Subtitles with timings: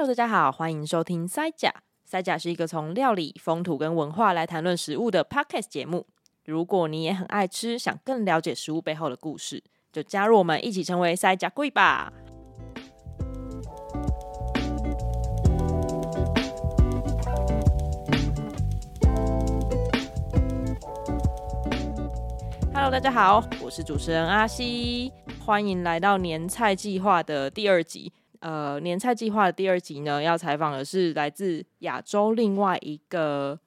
[0.00, 1.70] Hello，大家好，欢迎收听塞甲。
[2.06, 6.06] 塞甲是一个从料理、风土跟文化来谈论食物的 Podcast 节目。
[6.46, 12.10] 如果你也很爱吃，想更了解食物背后的故事，就加入我们一起成为塞甲贵吧。
[22.72, 25.12] Hello，大家好，我是主持人阿西，
[25.44, 28.10] 欢迎来到年菜计划的第二集。
[28.40, 33.58] 呃，年菜计划的第二集呢，要采访的是来自亚洲另外一个，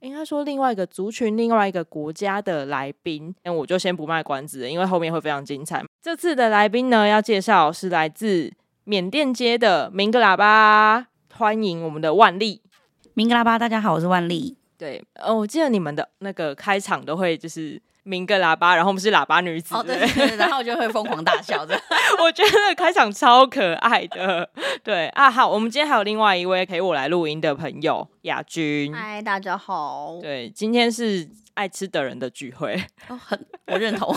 [0.00, 3.34] 应该说另外一个族群、另外一个国家的来宾。
[3.42, 5.84] 那我就先不卖关子了，因为后面会非常精彩。
[6.00, 8.52] 这次的来宾呢，要介绍是来自
[8.84, 12.62] 缅甸街的明格喇叭，欢迎我们的万丽。
[13.14, 14.56] 明格喇叭，大家好，我是万丽。
[14.78, 17.82] 对，呃，我记得你们的那个开场都会就是。
[18.06, 21.76] 鸣个喇叭，然后我们是喇叭女子，哦、对，对，对，然后我就会疯狂大笑的。
[22.22, 24.48] 我觉得开场超可爱的，
[24.84, 28.94] 对啊，好，我们今天还有另外一位陪我来录音的朋友亚军。
[28.94, 30.18] 嗨，大家好。
[30.22, 34.08] 对，今天是爱吃的人的聚会，哦、很我认同。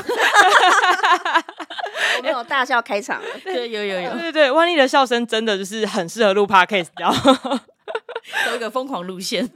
[2.18, 9.50] 我们有大笑开场，对，有有有，对对对，万丽的笑声真的就是很适合录 podcast，然后走一个疯狂路线。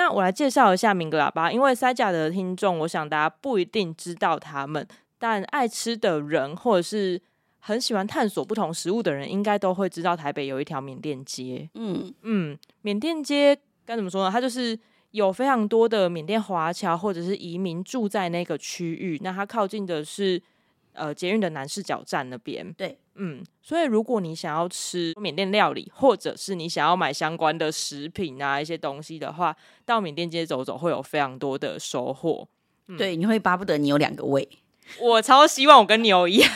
[0.00, 7.20] 那我来介绍一下明格喇叭，因为塞甲的听众，我想大家不一定知道他们，但爱吃的人或者是
[7.58, 11.68] 很喜欢探索不同食物的人，应该都会知道台北有一条缅甸街。
[11.74, 14.30] 嗯嗯，缅甸街该怎么说呢？
[14.30, 14.76] 它就是
[15.10, 20.42] 有非常多的缅甸华侨或者是移民住在那个区域，那它靠近的是
[20.94, 22.72] 呃捷运的南势角站那边。
[22.72, 22.96] 对。
[23.22, 29.54] 嗯，所以如果你想要吃缅甸料理，或者是你想要买相关的食品啊一些东西的话，
[29.84, 32.48] 到缅甸街走走会有非常多的收获。
[32.88, 34.48] 嗯、对，你会巴不得你有两个胃。
[34.98, 36.50] 我超希望我跟牛一样，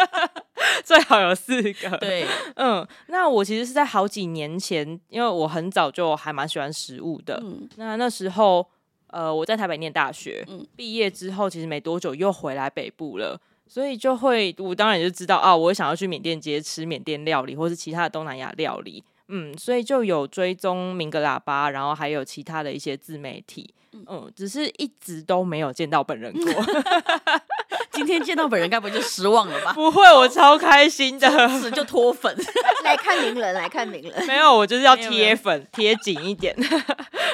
[0.84, 1.96] 最好有四个。
[1.96, 7.42] 对， 嗯，那我其实是在好几年前，因为我很早就还蛮喜欢食物的。
[7.42, 8.64] 嗯，那那时候，
[9.08, 13.40] 呃，我在台北念大学，嗯，毕业之后其实没多久又回来北部了。
[13.68, 26.42] 所以就会，我当然就知道啊，我想要去缅甸街吃缅甸料理，或是其他的东南亚料理，嗯，所以就有追踪明格喇叭，然后还有其他的一些自媒体，嗯，只是一直都没有见到本人过。
[27.90, 29.72] 今天见到本人，该不会就失望了吧？
[29.72, 31.28] 不会，我超开心的，
[31.58, 32.36] 是就脱粉
[32.84, 34.26] 来看名人，来看名人。
[34.26, 36.54] 没有，我就是要贴粉，贴紧一点。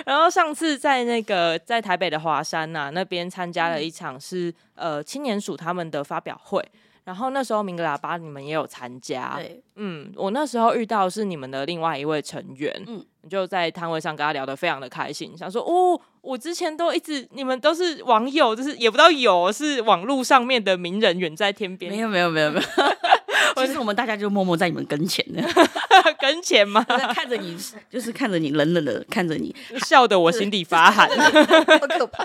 [0.06, 6.64] 然后上次在那个在台北的华山呐、啊、那边参加了一场是呃青年署他们的发表会。
[7.04, 22.66] 然后那时候明格喇叭你们也有参加，对，嗯，我那时候遇到是你们的另外一位成员，嗯，就在摊位上跟他聊得非常的开心，想说哦，我之前都一直你们都是网友，就是也不知道有是网络上面的名人远在天边，没有没有没有没有，
[23.56, 25.42] 其实我们大家就默默在你们跟前的，
[26.20, 26.82] 跟前吗？
[27.14, 27.56] 看着你，
[27.90, 29.54] 就是看着你冷冷的看着你，
[29.86, 31.08] 笑得我心底发寒，
[31.78, 32.24] 好可怕。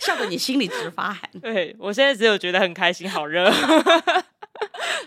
[0.00, 1.28] 笑得你心里直发寒。
[1.40, 3.50] 对，我现在只有觉得很开心，好热。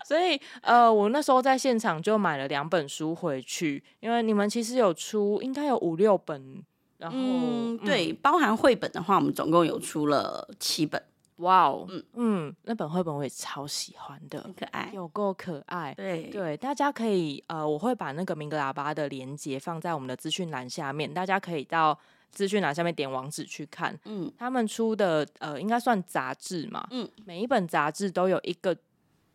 [0.08, 6.64] 所以呃，我那时候在现场就买了两本书回去，因为你们其实有出，应该有五六本。
[6.98, 11.02] 然后、嗯、对，包含绘本的话，我们总共有出了七本。
[11.38, 12.04] 哇哦，嗯。
[12.14, 15.94] 嗯，那本绘本我也超喜欢的，很可爱，有够可爱。
[15.96, 16.24] 对。
[16.30, 21.98] 对，大家可以呃，我会把那个明格喇叭的连接放在我们的资讯栏下面，大家可以到。
[22.32, 28.74] 资讯栏下面点网址去看，嗯，他们出的呃，应该算杂志嘛，嗯，每一本杂志都有一个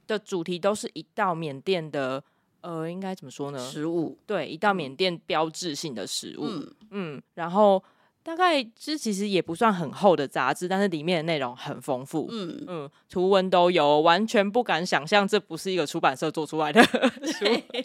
[0.06, 2.24] 的主题，都是一道缅甸的，
[2.62, 3.58] 呃，应该怎么说呢？
[3.58, 7.84] 食物，对，一道缅甸标志性的食物，嗯，嗯，然后
[8.26, 17.44] 大概这其实也不算很厚的杂志，但是里面的内容很丰富，嗯嗯，图文都有，完全不敢想象这不是一个出版社做出来的书，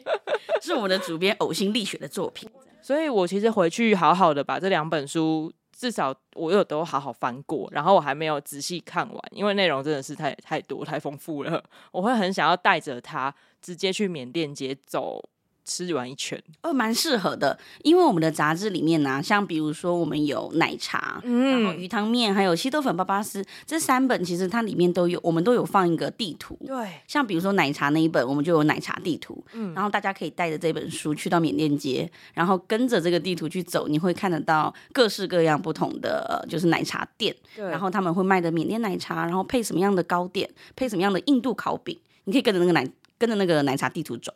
[0.59, 2.49] 是我们的主编呕心沥血的作品。
[2.81, 13.31] 所以我其实回去好好的把这两本书，至少我有都好好翻过，然后我还没有仔细看完，因为内容真的是太太多太丰富了，我会很想要带着它
[13.61, 15.23] 直接去缅甸街走。
[15.63, 42.87] 吃完一圈，哦，蛮适合的，因为我们的杂志里面呢、啊，像比如说我们有奶茶，嗯，然后鱼汤面，还有稀豆粉巴巴斯这三本，其实它里面都有，我们都有放一个地图，对，像比如说奶茶那一本，我们就有奶茶地图，嗯，然后大家可以带着这本书去到缅甸街，然后跟着这个地图去走，你会看得到各式各样不同的就是奶茶店，对，然后他们会卖的缅甸奶茶，然后配什么样的糕点，配什么样的印度烤饼，你可以跟着那个奶
[43.17, 44.33] 跟着那个奶茶地图走。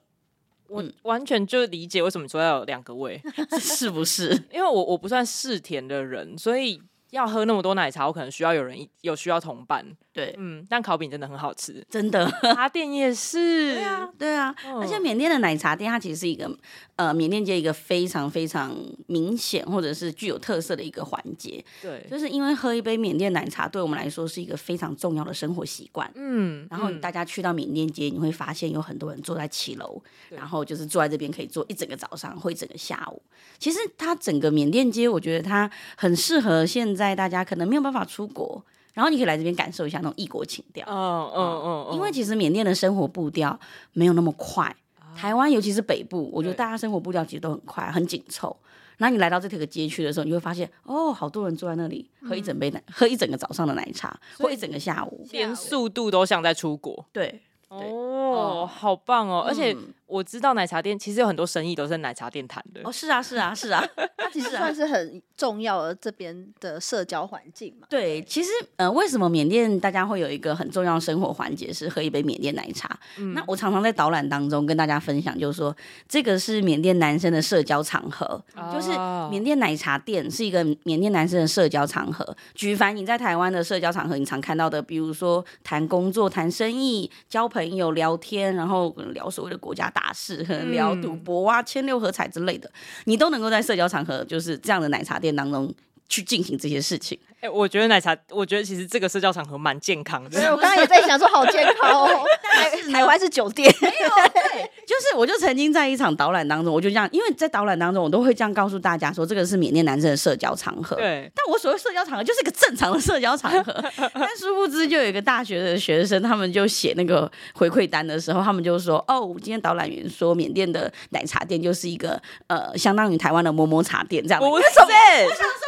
[0.68, 3.22] 我完全就理解为什么说要有两个胃，
[3.60, 4.30] 是不是？
[4.52, 6.82] 因为我我不算嗜甜的人，所以
[7.12, 9.86] 要喝那么多奶茶，我可能需要有人有需要同伴。
[10.12, 12.26] 对，嗯，但烤饼真的很好吃，真的。
[12.56, 14.56] 茶店也是，对啊，对啊。
[14.66, 16.50] 嗯、而且缅甸的奶茶店，它其实是一个
[16.96, 18.74] 呃缅甸街一个非常非常
[19.08, 21.64] 明显或者是具有特色的一个环节。
[21.82, 26.10] 对，就是因为喝一杯缅甸奶茶，对我们来说是一个非常重要的生活习惯。
[26.16, 33.22] 嗯，然后大家去到缅甸街，你会发现有很多人坐在七楼，然后就是坐在这边可以坐一整个早上或一整个下午。
[33.60, 38.64] 其实它整个缅甸街，我觉得它很适合现在大家可能没有办法出国。
[38.94, 43.60] 然后你可以来这边感受一下那种异国情调，嗯嗯嗯，因为其实缅甸的生活步调
[43.92, 44.74] 没有那么快，
[45.18, 48.56] 台湾尤其是北部，我觉得大家生活步调其实都很快，很紧凑。
[48.96, 57.06] 然后你来到这个街区的时候，你会发现，哦，好多人坐在那里喝一整杯奶，喝一整个早上的奶茶，或一整个下午，连速度都像在出国。
[57.12, 59.76] 对，哦，好棒哦，而且。
[60.08, 63.84] 我知道奶茶店其实有很多生意都是在奶茶店谈的哦，是啊，是啊，是啊，
[64.18, 67.88] 它其实算是很重要的这边的社交环境嘛。
[67.90, 72.98] 对，其实呃，为什么缅甸大家会有一个很重要的生活环节是喝一杯缅甸奶茶？
[73.18, 75.76] 嗯，那我常常在导览当中跟大家分享，就是说
[76.08, 78.26] 这个是缅甸男生的社交场合，
[78.56, 78.90] 哦、就是
[79.32, 82.36] 缅甸奶茶店是一个缅甸男生的社交场合。
[82.54, 92.70] 举凡你在台湾的社交场合，你常看到的，比如说谈工作、谈生意、交朋友、聊天，然后聊所谓的国家大事，可能聊赌博啊、千六合彩之类的，
[93.06, 95.74] 你都能够在社交场合，就是这样的奶茶店当中
[96.08, 97.18] 去进行这些事情。
[97.36, 100.30] 哎、欸，我觉得奶茶，我觉得其实这个社交场合蛮健康的。
[100.30, 102.26] 对，我刚刚也在想说，好健康哦。
[102.56, 110.96] 台台湾是酒店，没有对，就是我就曾经在一场导览当中，我就这样，因为在导览当中，我都会这样告诉大家说，这个是缅甸男生的社交场合。
[110.96, 113.74] 对，但我所谓社交场合就是一个正常的社交场合。
[114.14, 124.64] 但殊不知，就有一个大学的学生，他们就写那个回馈单的时候，他们就说：“哦，今天导览员说，缅甸的奶茶店就是一个呃，相当于台湾的摸摸茶店这样。”不是，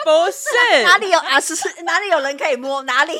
[0.06, 1.39] 不是，哪里有啊？
[1.39, 2.81] 是哪里有人可以摸？
[2.83, 3.13] 哪里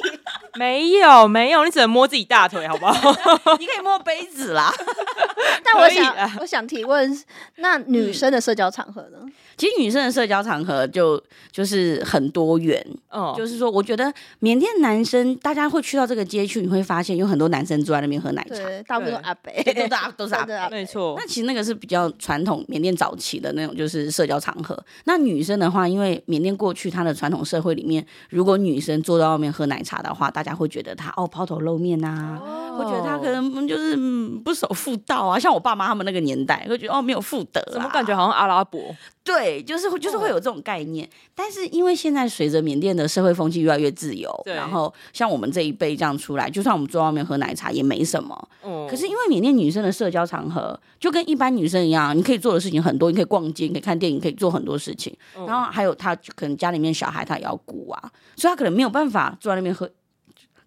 [0.56, 1.28] 没有？
[1.28, 3.12] 没有，你只能摸自己大腿，好不好？
[3.60, 4.74] 你可以摸杯子啦。
[5.64, 7.24] 但我想，我想提问，
[7.56, 9.20] 那女生的社交场合呢？
[9.58, 11.22] 其实女生的社交场合就
[11.52, 21.16] 就是很多元，哦，就是说，我觉得缅甸男生大家会去到这个街区，你会发现有很多男生坐在那边喝奶茶，大部分都阿伯，都是阿 都是阿伯，没错。
[21.18, 24.78] 那其实那个是比较传统缅甸早期的那种就是社交场合。
[25.06, 35.40] 那女生的话，因为缅甸过去它的传统社会里面，如果女生坐在外面喝奶茶的话，大家会觉得她哦抛头露面呐、啊，会、哦、觉得她可能就是、嗯、不守妇道啊。
[35.40, 38.80] 像我爸妈他们那个年代，会觉得哦没有妇德、啊，怎么感觉好像阿拉伯？
[39.24, 48.50] 对，就是就是会有这种概念，哦、但是因为现在随着缅甸的社会风气越来越自由，然后像我们这一辈这样出来，就算我们坐外面喝奶茶也没什么。
[48.64, 55.16] 嗯、可是因为缅甸女生的社交场合就跟一般女生一样，你可以做的事情很多，你可以逛街，你可以看电影，可以做很多事情。
[55.38, 59.90] 嗯、然后还有她可能家里面小孩她也要顾啊，所以她可能没有办法坐在那边喝，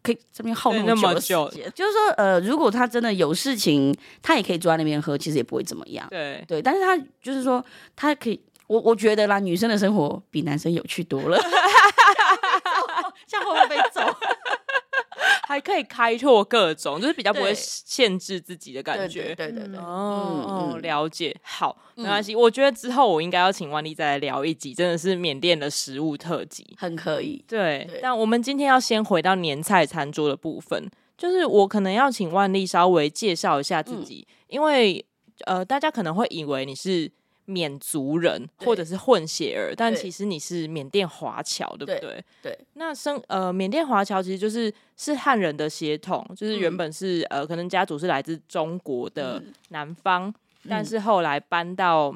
[0.03, 1.73] 可以这边耗那么久的时间。
[1.75, 6.07] 就是说，呃，如果她真的有事情，她也可以坐在那边喝，其实也不会怎么样。
[6.11, 8.41] 对对，但是她就是说，她可以。
[8.71, 11.37] 我我觉得啦，女生的生活比男生有趣多了，
[13.27, 14.01] 这样会不会被揍？
[15.43, 19.35] 还可以开拓各种，就是比较不会限制自己的感觉。
[19.35, 21.37] 对对对，哦，了解。
[21.43, 22.37] 好，没关系。
[22.37, 27.45] 我觉得之后我应该要请万丽再来聊一集，真的是缅甸的食物特辑，很可以。
[27.49, 30.89] 对，但我们今天要先回到年菜餐桌的部分，
[31.19, 35.05] 就是我可能要请万丽稍微介绍一下自己，因为
[35.47, 37.11] 呃，大家可能会以为你是。
[37.51, 41.99] 缅族人或者是混血儿，但其实你是缅甸华侨，对不对？
[42.01, 42.25] 对。
[42.43, 50.35] 对那生呃，缅甸华侨其实就是是汉人的血统，就是原本是、嗯、呃，可能家族是来自中国的南方，嗯、
[50.69, 52.15] 但是后来搬到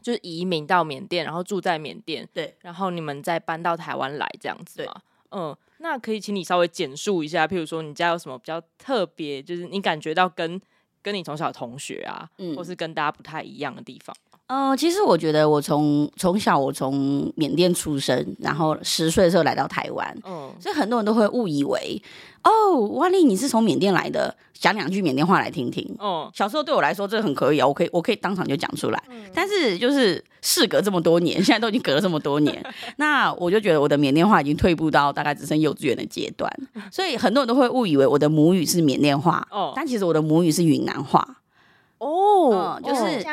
[0.00, 2.26] 就是移民到缅甸，然后住在缅甸。
[2.32, 2.56] 对。
[2.62, 4.94] 然后你们再搬到台湾来这样子嘛？
[5.30, 10.60] 嗯，那可以请你稍微简述一下，譬如说你家有什么比较特别，就是你感觉到跟
[11.02, 14.14] 跟你从小同学啊，嗯、或是跟大家不太一样的地方。
[14.46, 22.00] 嗯、呃，其实我觉得我从从小我从缅甸出生，然后十岁的时候来到台湾，嗯，所以很多人都会误以为，
[22.42, 25.84] 哦，万丽你是从缅甸来的，讲两句缅甸话来听听。
[25.98, 29.02] 哦、嗯，小时候对我来说这很可以啊，我可以我可以当场就讲出来。
[29.08, 32.62] 嗯、但是就是事隔这么多年， 现在都已经隔了这么多年，
[32.98, 36.50] 那我就觉得我的缅甸话已经退步到大概只剩幼稚园的阶段，
[36.92, 41.26] 所以很多人都会误以为我的母语是缅甸话，哦，但其实我的母语是云南话。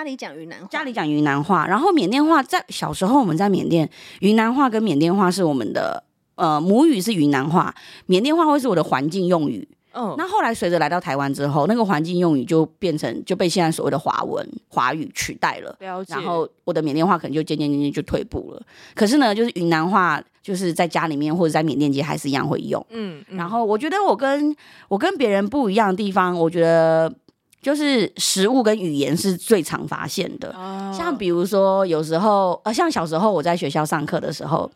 [0.01, 3.87] 家里讲云南话，家里讲云南话，然后缅甸话在小时候我们在缅甸，
[4.21, 6.03] 云南话跟缅甸话是我们的
[6.33, 7.71] 呃母语是云南话，
[8.07, 15.75] 缅甸话会是我的环境用语，嗯，那后来随着来到台湾之后，那个环境用语就变成就被现在所谓的华文华语取代了。
[15.81, 16.15] 了解。
[16.15, 18.61] 然后我的缅甸话可能就渐渐渐渐就退步了。
[18.95, 22.83] 可是呢，就是云南话，就是在家里面或者在缅甸街还是一样会用。
[22.89, 23.23] 嗯。
[23.29, 24.55] 嗯，然后我觉得我跟
[24.87, 27.13] 我跟别人不一样的地方，我觉得
[27.61, 30.53] 就是食物跟语言是最常发现的。
[30.57, 30.91] 哦。
[30.97, 34.69] 像比如说有时候呃，像小时候我在学校上课的时候。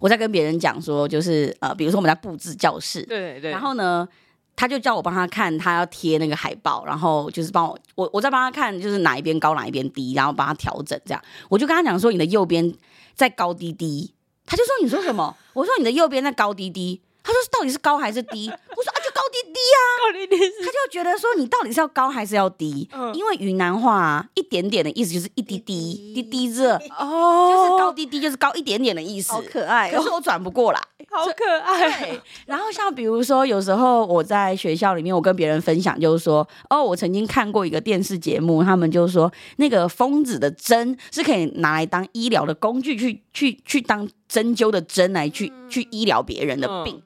[0.00, 4.06] 我在跟别人讲说，就是呃，比如说我们在布置教室，对对，然后呢，
[4.54, 11.20] 他就叫我帮他看，他要贴那个海报，然后就是帮我，我我在帮他看，就是哪一边高哪一边低，然后帮他调整这样。
[11.48, 12.72] 我就跟他讲说，你的右边
[13.16, 14.14] 在高低低，
[14.46, 15.36] 他就说你说什么？
[15.52, 17.00] 我说你的右边在高低低。
[17.20, 20.36] 他说：“到底是高还是低？”我说：“啊，就高低低啊。”高低低。
[20.62, 29.32] 他就觉得说：“你到底是要高还是要低？”嗯，因为云南话啊，一点点的意思就是一滴滴，滴滴热哦，就是高低低就是高一点点的意思。
[29.32, 32.20] 好可爱，可是我转不过来，好可爱。
[32.46, 47.02] 然后像比如说，有时候我在学校里面，我跟别人分享，就是说：“哦，我曾经看过一个电视节目，他们就说那个疯子的针是可以拿来当医疗的工具，去去去当针灸的针来去去医疗别人的病。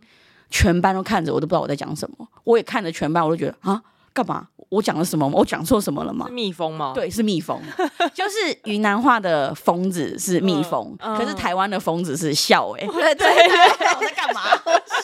[0.53, 2.29] 嗯”全班都看着我，都不知道我在讲什么。
[2.45, 3.83] 我也看着全班，我都觉得啊，
[4.13, 4.49] 干嘛？
[4.69, 5.29] 我讲了什么？
[5.29, 6.27] 我讲错什么了吗？
[6.29, 6.93] 是蜜蜂吗？
[6.95, 7.61] 对，是蜜蜂。
[8.15, 12.71] 就是云南话的疯子是蜜蜂，嗯、可是台湾的疯子是笑。
[12.79, 14.43] 哎，对对对，我在干嘛？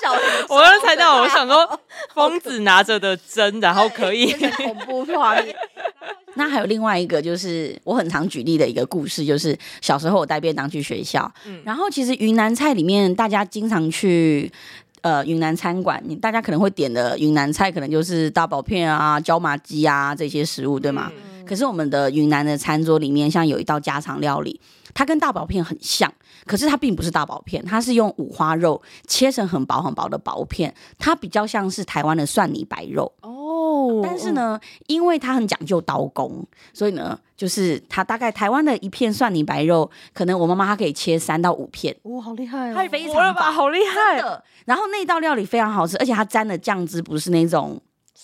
[0.00, 0.12] 笑。
[0.48, 1.80] 我刚才到，我想说，
[2.14, 5.54] 疯子拿着的针，然后可以恐怖画面。
[6.34, 14.50] 那还有另外一个，就是我很常举例的一个故事，就是小时候我带便当去学校，嗯、然后其实云南菜里面大家经常去。
[15.02, 21.10] 呃，云南餐馆，你大家可能会点的云南菜，可能就是大薄片啊、椒麻鸡啊这些食物，对吗？
[21.14, 24.60] 嗯、可是我们的云南的餐桌里面，像有一道家常料理，
[24.92, 26.12] 它跟大薄片很像，
[26.46, 33.47] 可是它并不是大薄片，它是用五花肉切成很薄很薄的薄片，它比较像是台湾的蒜泥白肉哦。
[34.02, 37.18] 但是呢，因为它很讲究刀工，所以呢。
[37.38, 44.20] 就是它大概台湾的一片蒜泥白肉，可能我妈妈她可以切三到五片，哇，好厉害哦，它非常吧，好厉害。
[44.64, 47.80] 然后那道料理非常好吃，而且它沾的酱汁不是那种，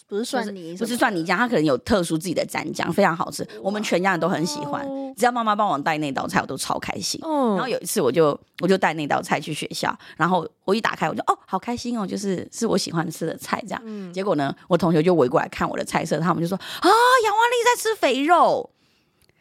[0.09, 3.47] 不是蒜泥，不是蒜泥酱，它可能有特殊自己的蘸酱，非常好吃。
[3.63, 4.87] 我们全家人都很喜欢，
[5.17, 7.21] 只要妈妈帮我带那道菜，我都超开心。
[7.23, 14.13] 然后有一次我就我就带那道菜去学校，然后我一打开我就哦，好开心哦，就是是我喜欢吃的菜这样。
[14.13, 16.89] 结果呢，我同学就围过来看我的菜色，他们就说啊，
[17.25, 18.71] 杨万丽在吃肥肉。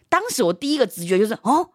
[0.07, 1.67] 当时我第一个直觉就是哦，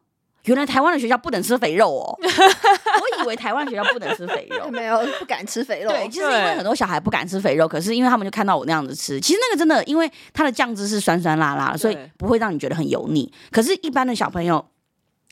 [0.45, 2.17] 原来台湾的学校不能吃肥肉哦。
[2.23, 5.91] 我以为台湾学校不能吃肥肉， 没有不敢吃肥肉。
[5.91, 13.31] 对，就是因为很多小孩不敢吃肥肉，可是因为他们就看到我那样子吃，其实那个真的，因为它的酱汁是酸酸辣辣的，所以不会让你觉得很油腻。
[13.51, 14.65] 可是，一般的小朋友，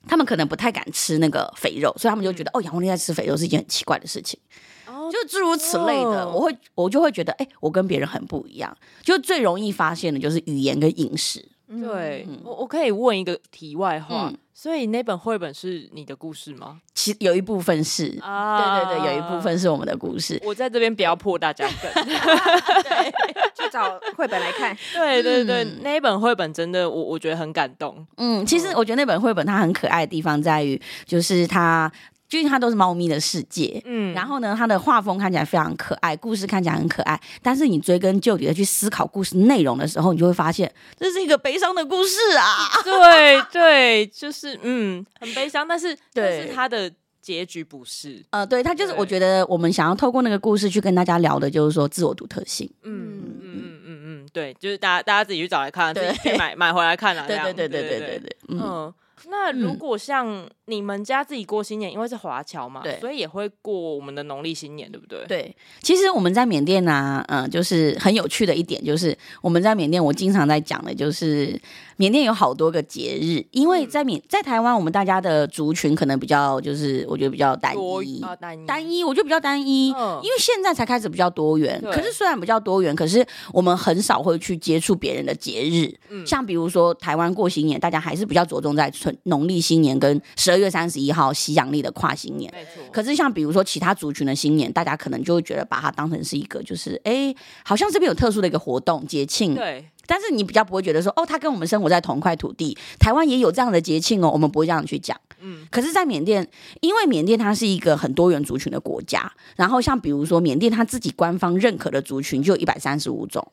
[0.07, 4.39] 他们可能不太敢吃那个肥肉，所以他们就觉得哦，杨红丽在吃肥肉是一件很奇怪的事情。
[4.87, 8.77] 哦，就诸如此类的，我会我就会觉得，哎，我跟别人很不一样。
[9.03, 11.45] 就最容易发现的就是语言跟饮食。
[11.69, 16.81] 对，嗯、我我可以问一个题外话，嗯、所以那本绘本是你的故事吗？
[16.95, 20.41] 其实有一部分是啊，对对对，有一部分是我们的故事。
[20.43, 23.13] 我在这边不要破大家 梗，对，
[23.55, 24.75] 去找绘本来看。
[24.95, 28.07] 对 对对，嗯、那一本绘本真的，我我觉得很感动。
[28.17, 31.93] 嗯，其实我觉得那本绘本它很可爱的地方在于，就是它。
[32.31, 42.69] 因为它都是猫咪的世界，嗯，然后呢，它的画风看起来非常可爱，故事看起来很可爱，但是你追根究底的去思考故事内容的时候，你就会发现这是一个悲伤的故事啊！
[42.83, 46.93] 对对，就是嗯，很悲伤，但是对但是它的
[47.23, 58.93] 结局不是，呃，对，它就是我觉得我们想要透过那个故事去跟大家聊的，就是说自我独特性，嗯嗯嗯嗯嗯，对，就是大家大家自己去找来看，对自己去买买回来看啊， 对对对对对对对，嗯。
[59.29, 65.25] 那如果像你们家自己过新年，嗯、因为是华侨嘛，对，所以也会过我们的农历新年，对不对？
[65.27, 71.61] 对，其实我们在缅甸呢、啊，嗯、呃，就是很有趣的一点，就是我们在缅甸，我经常在讲的就是。
[71.99, 79.95] 缅甸有好多个节日，因为在缅在台湾，我们大家的族群可能比较就是我觉得比较单一，啊单一，单一，我觉得比较单一。
[79.97, 85.91] 嗯，因为现在才开始比较多元，可是虽然比较多元，可是我们很少会去接触别人的节日。
[86.11, 92.53] 嗯，像比如说台湾过新年，大家还是比较着重在纯农历新年跟十二月三十一号西洋历的跨新年。
[92.93, 99.55] 可是像比如说其他族群的新年，大家可能就会觉得把它当成是一个就是哎，好像这边有特殊的一个活动节庆。
[99.55, 99.85] 对。
[100.09, 105.21] 但是你比较不会觉得说，哦，他跟我们生活在同块土地，台湾也有这样的节庆哦，我们不会这样去讲。
[105.41, 106.49] 嗯，可是，在缅甸，
[106.81, 113.45] 因为缅甸它是一个很多元族群的国家，然后像比如说缅甸它自己官方认可的族群就有一百三十五种，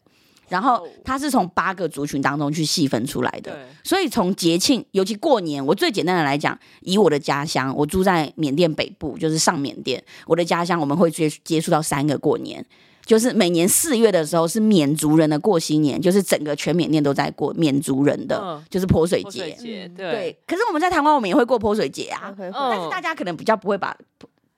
[0.49, 3.57] 然后它是从八个族群当中去细分出来的。
[3.83, 12.65] 所以从节庆，尤其过年，我最简单的来讲，以我的家乡，我住在缅甸北部，就是上缅甸，我的家乡我们会接接触到三个过年。
[13.05, 19.53] 就是每年四月的时候是缅族人的过新年，就是整个全缅甸都在过缅族人的，嗯、就是泼水节。
[19.59, 20.37] 对，对。
[20.47, 23.93] 可是我们在台湾，我们也会过泼水节啊，嗯、但是大家可能比较不会把。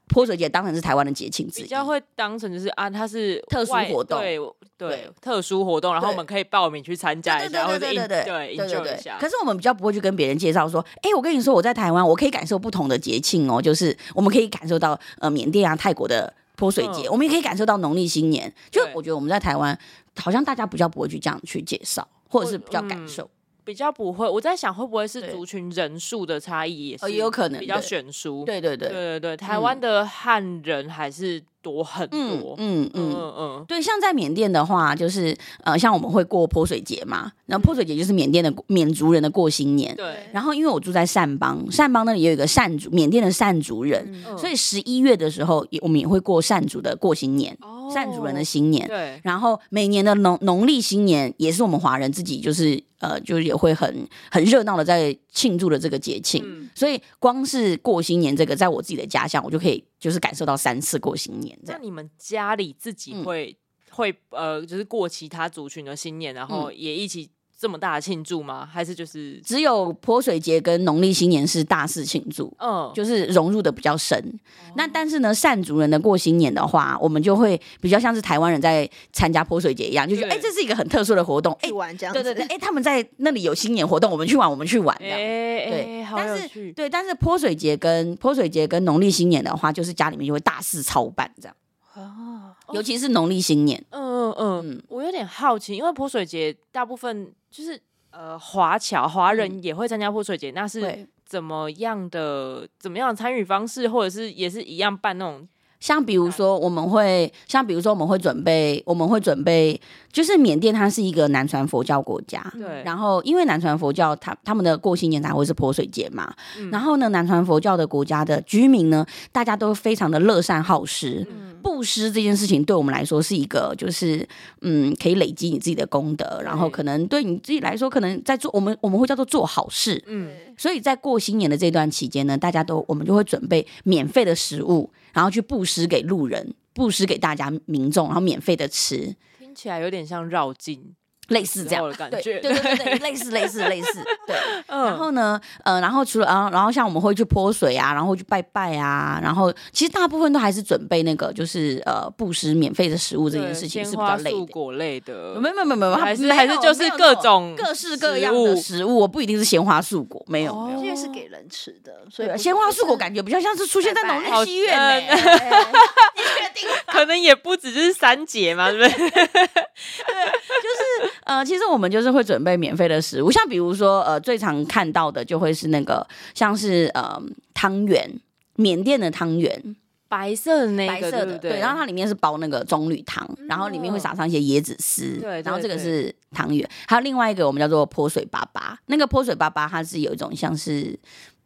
[0.07, 4.39] 泼水节当成是台湾的节庆之一，比较会当成就是啊，它是特殊活动，对
[4.77, 9.13] 对，特殊活动，然后我们可以报名去参加一下，或者对对对对对对。
[9.19, 18.53] 可是我们比较不会去跟别人介绍说，哎，我跟你说我在台湾，我可以感受不同的节庆哦，就是我们可以感受到呃缅甸啊、泰国的泼水节，我们也可以感受到农历新年。
[18.69, 19.77] 就我觉得我们在台湾，
[20.17, 23.29] 好像大家比较不会去这样去介绍，或者是比较感受。
[23.65, 28.45] 比较不会，我在想会不会是族群人数的差异也是，也有可能比较悬殊。
[28.45, 28.87] 对对对。
[28.87, 32.53] 对对对，台湾的汉人还是多很多。
[32.59, 39.95] 嗯嗯嗯嗯，对，像在缅甸的话，就是呃，像我们会过泼水节嘛，然后泼水节就是缅甸的缅族人的过新年。
[39.95, 40.17] 对。
[40.31, 47.57] 然后因为我住在善邦，善邦那里也有一个善族，缅甸的善族人，所以十一月的时候，也我们也会过善族的过新年。
[47.93, 61.79] 善族人的新年，对，然后每年的农农历新年也是我们华人自己就是呃，就是也会很很热闹的在庆祝的这个节庆，嗯、所以光是过新年这个，在我自己的家乡，我就可以就是感受到三次过新年这样。
[61.79, 63.57] 那你们家里自己会、
[63.89, 67.29] 嗯、会呃，就是过其他族群的新年，然后也一起。
[67.65, 68.63] 这么大的庆祝吗？
[68.71, 72.55] 还是就是只有泼水节跟农历新年是大肆庆祝？
[72.59, 74.15] 嗯，就是融入的比较深。
[74.19, 81.57] 哦、那但是呢，善族人的过新年的话，我们就会比较像是台湾人在参加泼水节一样，就觉得哎对，这是一个很特殊的活动。
[81.61, 85.17] 哎，玩这样对对对，哎，他们在那里有新年活动，我们去玩，我们去玩这样。
[85.17, 86.43] 哎对，好有趣。
[86.43, 91.55] 但是对，但是泼水节跟泼水节跟农历新年的话，就是家里面就会大肆操办这样。
[91.95, 93.83] 哦，尤其是农历新年。
[93.89, 97.31] 嗯嗯嗯，嗯我有点好奇，因为泼水节大部分。
[97.55, 97.81] 就是
[98.11, 102.67] 呃，华侨华人也会参加泼水节，嗯、那是怎么样的？
[102.77, 105.47] 怎么样的参与方式，或者是也是一样办那种？
[105.85, 109.79] 像比如说，我们会像比如说，我们会准备，我们会准备，
[110.11, 112.81] 就是缅甸它是一个南传佛教国家，对。
[112.83, 116.33] 然后因为南传佛教，他他们的过新年才会是泼水节嘛。
[116.57, 121.23] 嗯、然后呢，南传佛教的国家的居民呢，大家都非常的乐善好施。
[121.29, 124.23] 嗯布施这件事情对我们来说是一个，就是
[124.61, 140.95] 嗯，可以累积你自己的功德，然后可能对你自己来说，可能在做我们我们会叫做做好事，嗯，所以在过新年的这段期间呢，大家都我们就会准备免费的食物，然后去布施给路人，布施给大家民众，然后免费的吃，听起来有点像绕境。
[141.29, 144.35] 类似这样的感觉，对对对对，类似类似类似，对。
[144.67, 154.45] 然后呢，呃，然后除了啊，然后像我们会去泼水啊，然后去拜拜啊，然后其实大部分都还是准备那个，就是呃，布施免费的食物这件事情是比较累的。
[154.47, 164.99] 果类的，没有没有没有没有，还是还是就是各种各式各样的食物，不一定是鲜花素果，没有，因为是给人吃的，所以鲜花素果感觉比较像是出现在农历七月呢。
[164.99, 166.69] 你确定？
[166.87, 169.09] 可能也不只是三节嘛，对不对？
[169.09, 171.14] 对，就是。
[171.25, 177.21] 呃，其实我们就是会准备免费的食物，像比如说，呃，最常看到的就会是那个，像是呃
[177.53, 178.09] 汤圆，
[178.55, 179.75] 缅甸的汤圆，
[180.07, 190.95] 白色的那个，白色的，对，对，对，然后它里面是包那个棕榈糖，嗯、然后里面会撒上一些椰子丝，对，然后这个是汤圆，还有另外一个我们叫做泼水粑粑，那个泼水粑粑它是有一种像是，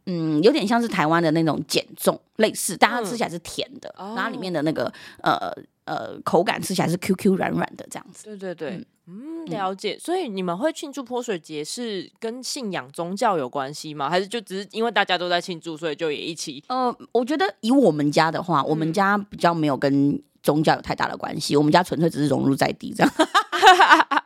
[0.04, 5.50] 嗯，有点像是台湾的那种碱粽类似，但它吃起来是甜的，嗯、然后里面的那个呃
[5.86, 8.86] 呃口感吃起来是 Q Q 软软的这样子，对对对。
[9.12, 9.98] 嗯嗯，了解。
[9.98, 14.08] 所以你们会庆祝泼水节是跟信仰宗教有关系吗？
[14.08, 16.62] 还是就只是因为大家都在庆祝，所以就也一起？
[16.68, 23.12] 呃，我觉得以我们家的话，我们家比较没有跟宗教有太大的关系，我们家纯粹只是融入在地这样。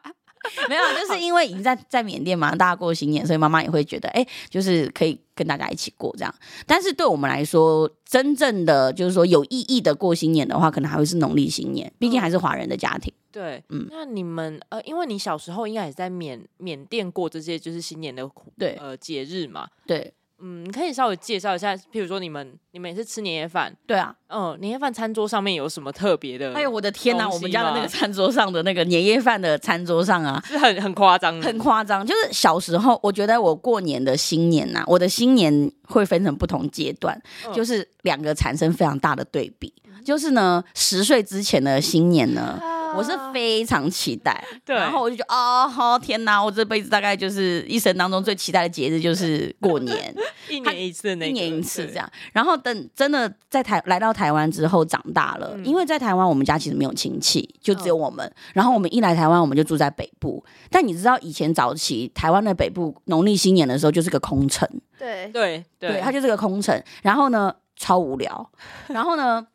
[0.68, 6.34] 没有，就是因为已经在在缅甸嘛，大家过新年，所以妈妈也会觉得，哎、欸，就是可以跟大家一起过这样。
[6.66, 13.12] 但是对我们来说，真正的就是说有意义的过新年的话，可能还会是农历新年，毕竟还是华人的家庭。
[13.12, 18.28] 嗯、对，嗯，那你们呃，因为你小时候应该也在缅缅甸过这些就是新年的
[18.58, 20.12] 对呃节日嘛，对。
[20.46, 26.52] 嗯，你可以稍微介绍一下，譬如说你们你们也是吃年夜饭，对啊，嗯，年夜饭餐桌上面有什么特别的？
[26.52, 32.04] 哎呦，我的天哪，我们家的那个餐桌上的那个年夜饭的餐桌上啊，是很很夸张，很夸张。
[32.04, 39.72] 就是小时候，我觉得我过年的新年呐、啊，我的新年会分成不同阶段，嗯、就是两个产生非常大的对比。
[40.04, 42.60] 就是呢，十岁之前的新年呢。
[42.62, 50.14] 嗯我是非常期待， 对，然后我就觉得，哦，好天哪，我这辈子大概就是一生当中最期待的节日就是 过年，
[50.48, 52.10] 一年一次，那一年一次这样。
[52.32, 58.30] 然后等真的在台来到台湾之后长大了，因为在台湾我们家其实没有亲戚，就只有我们。
[58.52, 60.44] 然后我们一来台湾，我们就住在北部。
[60.70, 66.82] 但你知道以前早期台湾的北部农历新年的时候就是个空城，对对对，它就是个空城。
[67.02, 68.50] 然后呢，超无聊。
[68.88, 69.46] 然后呢？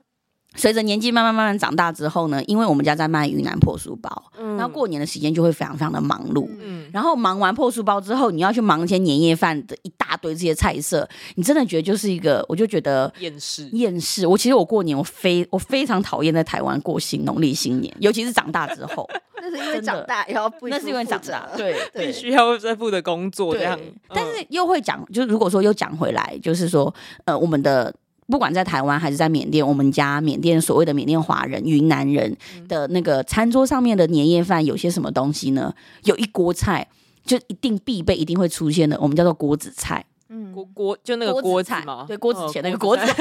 [0.56, 13.70] 随着年纪慢慢慢慢长大之后呢，因为我们家在卖云南破酥包，嗯，然后过年的时间就会非常非常的忙碌，嗯，然后忙完破酥包之后，你要去忙一些年夜饭的一大堆这些菜色，你真的觉得就是一个，我就觉得厌世。
[13.74, 14.26] 厌世。
[14.26, 19.08] 我其实我过年我非我非常讨厌在台湾过新农历新年，尤其是长大之后，
[19.40, 26.94] 那是因为长大要不那是因为长大对，必须要在负的工作这样，但是又会讲，就是如果说又讲回来，就是说
[27.26, 27.94] 呃我们的。
[28.30, 32.38] 不管在台湾还是在缅甸，我们家缅甸所谓的缅甸华人、云南人
[32.68, 35.74] 的那个餐桌上面的年夜饭有些什么东西呢？
[36.04, 36.88] 有一锅菜，
[37.26, 40.06] 就一定必备、一定会出现的，我们叫做锅子菜。
[40.30, 43.04] 嗯，锅锅就那个锅菜对，锅子前那个锅子。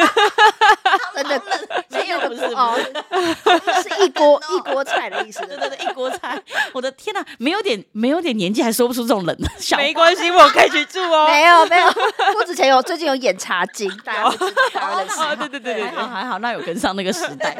[1.14, 1.42] 真的
[1.90, 2.78] 没有不是哦，
[3.82, 5.40] 是一锅 一锅菜的意思。
[5.46, 6.40] 对对对，一锅菜。
[6.72, 9.76] 我的天哪，没有点没有点年纪还说不出这种冷的笑。
[9.76, 11.26] 没关系，我可以去住哦。
[11.28, 11.90] 没有没有，
[12.32, 14.38] 郭子前有最近有演茶经，大家知
[14.74, 15.34] 道。
[15.36, 17.56] 对对对对，还好还好，那有跟上那个时代。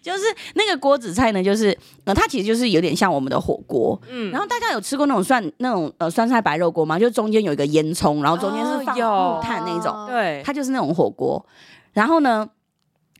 [0.00, 4.00] 就是那个锅子菜呢，就是呃，它其实就是有点像我们的火锅。
[4.08, 4.30] 嗯。
[4.30, 6.98] 然后大家有吃过那种涮那种呃酸菜白肉锅吗？
[6.98, 8.35] 就中间有一个烟囱，然后。
[8.38, 11.44] 中间是放木炭那种，对，它就是那种火锅。
[11.92, 12.48] 然后呢，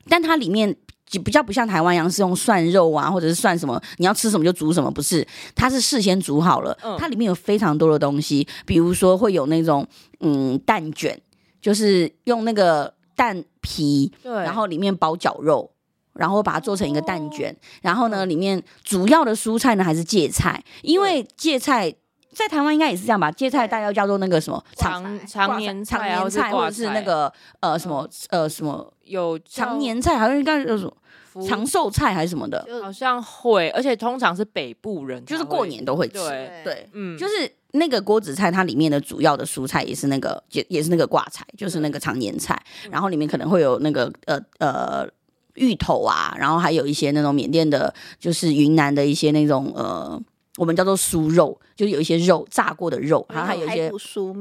[0.08, 0.76] 但它里面
[1.24, 6.76] 比较不像台湾一样是用涮肉啊，或者是涮什么，你要吃什么就煮什么，不是，它是事先煮好了。
[6.98, 9.86] 它里面有非常多的东西，比如说会有那种
[10.20, 11.18] 嗯蛋卷，
[11.60, 15.70] 就是用那个蛋皮，对，然后里面包绞肉，
[16.12, 17.56] 然后把它做成一个蛋卷。
[17.82, 21.94] 然后呢，里面主要的蔬菜呢还是芥菜，因为芥菜。
[22.36, 30.94] 在台湾应该也是这样吧，芥菜大家叫做那个什么长长年长年菜，或者是那个呃什么呃什么有长年菜，好像应该叫什么
[31.46, 36.18] 长寿菜还是什么的，好像会，而且通常是北部人，就是过年都会吃，
[36.62, 45.08] 对，嗯，就是那个锅子菜，它里面的主要的蔬菜也是那个也也是那个挂菜，就是那个长年菜，然后里面可能会有那个呃呃
[45.54, 50.20] 芋头啊，然后还有一些那种缅甸的，就是云南的一些那种呃。
[50.56, 53.90] 我们叫做酥肉，就是有一些肉炸过的肉，然后还有一些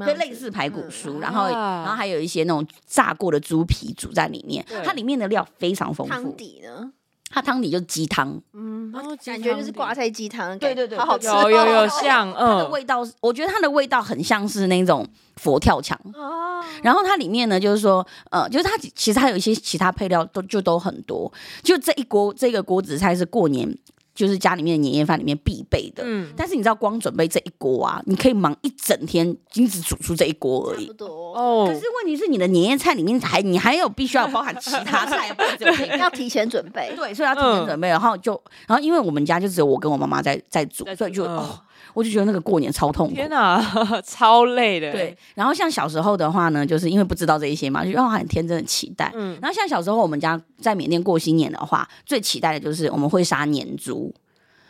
[0.06, 6.14] 对类似排骨酥，然后然后还有一些那种炸过的猪皮煮在里面，它里面的料非常丰富。
[6.14, 6.92] 汤底呢？
[7.30, 8.94] 它汤底就是鸡汤，嗯，
[9.26, 16.64] 感觉就是挂菜鸡汤，对对对，好好吃，有有有像，嗯，它的味道，我觉得它的味道很像是那种佛跳墙哦。
[16.82, 21.30] 然后它里面呢，就是说，呃，就是它其实它有一些其他配料都就都很多，
[21.62, 23.78] 就这一锅这个锅子菜是过年。
[24.16, 30.90] 就是家里面的年夜饭里面必备的，嗯，但是你知道光准备这一锅啊，你可以忙一整天，仅只煮出这一锅而已。
[31.00, 31.66] 哦。
[31.68, 35.44] 可是问题是你的年夜菜里面还你还有必须要包含其他菜，不
[36.00, 36.94] 要提前准备。
[36.96, 41.60] 对，所以要提前准备，然后就然后因为我们家就只有我跟我妈妈在在煮，所以就哦。
[41.96, 43.60] 我就觉得那个过年超痛苦，天哪，
[44.06, 44.92] 超累的。
[44.92, 49.10] 对，然后像小时候的话呢，就是因为不知道这一些嘛，就让我很天真的期待。
[49.16, 54.14] 嗯，然后像小时候我们家在缅甸过新年的话，最期待的就是我们会杀年猪，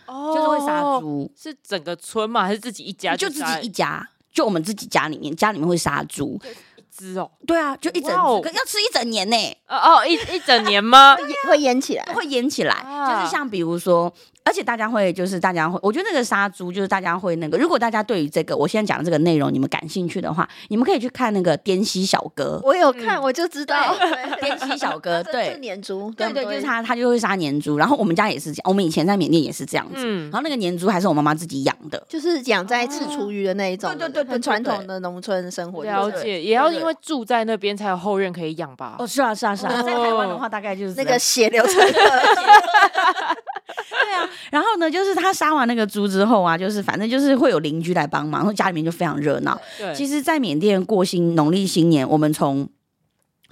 [0.06, 2.44] 哦，就是会杀猪，是整个村嘛？
[2.44, 3.28] 还是自己一家就？
[3.28, 6.40] 就自己一家，就我们自己家里面，家里面会杀猪，
[6.78, 8.16] 一只哦，对啊，就一整只，
[8.54, 9.36] 要吃一整年呢。
[9.68, 11.18] 哦哦，一一整年吗？
[11.50, 14.14] 会腌起来，会腌起来，就是像比如说。
[14.46, 17.58] 而且大家会，就是大家会，我觉得那个杀猪，就是大家会那个。
[17.58, 22.62] 如果大家对于这个我现在讲的这个内容，你们感兴趣的话，你们可以去看那个滇西小哥。
[22.64, 23.96] 我有看，我就知道
[24.40, 27.78] 滇西小哥，对，年猪，对对，就是他，他就会杀年猪。
[27.78, 30.06] 然后我们家也是这样，我们以前在缅甸也是这样子。
[30.26, 35.84] 然后那个年猪还是我妈妈自己养的，就是养在吃厨余的那一种，对对对，很传统的农村生活。
[35.84, 38.98] 了解，也要因为住在那边才有后院可以养吧？
[39.00, 39.82] 哦，是啊，是啊，是啊。
[39.82, 41.90] 在台湾的话，大概就是那个血流成河。
[43.88, 49.60] 对啊，然后呢，就是他杀完那个猪之后啊，就是反正就是会有邻居来帮忙，然后家里面就非常热闹。
[49.78, 52.68] 对，其实，在缅甸过新农历新年，我们从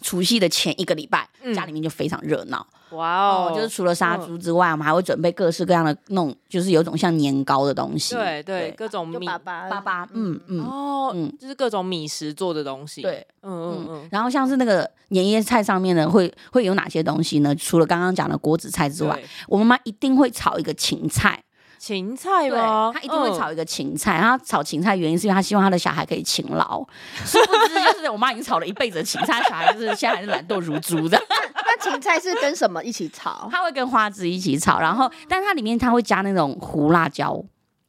[0.03, 2.63] 除夕的前一个礼拜，嗯、家里面就非常热闹。
[2.91, 8.13] 哇哦，就是除了杀猪之外，我们还会准备各式各样的那种，就是有种像年糕的东西。
[8.13, 13.01] 对对，各种米粑粑，粑粑，嗯嗯哦，嗯，就是各种米食做的东西。
[13.01, 14.09] 对，嗯嗯嗯。
[14.11, 17.55] 然后像是那个年夜菜上面呢，会会有哪些东西呢？
[17.55, 21.43] 除了刚刚讲的锅子菜之外，我妈妈一定会炒一个芹菜。
[21.85, 22.91] 芹菜吗？
[22.93, 24.13] 他一定会炒一个芹菜。
[24.13, 26.81] 然后炒芹菜原因是因为他希望他的小孩可以勤劳。
[27.27, 31.21] 殊不知就是我妈已经炒了一辈子的芹菜，小孩就是现在还是懒惰如猪的。
[31.83, 33.49] 芹菜是跟什么一起炒？
[33.51, 37.43] 它会跟花枝一起炒，然后，但是它里面它会加那种胡辣椒，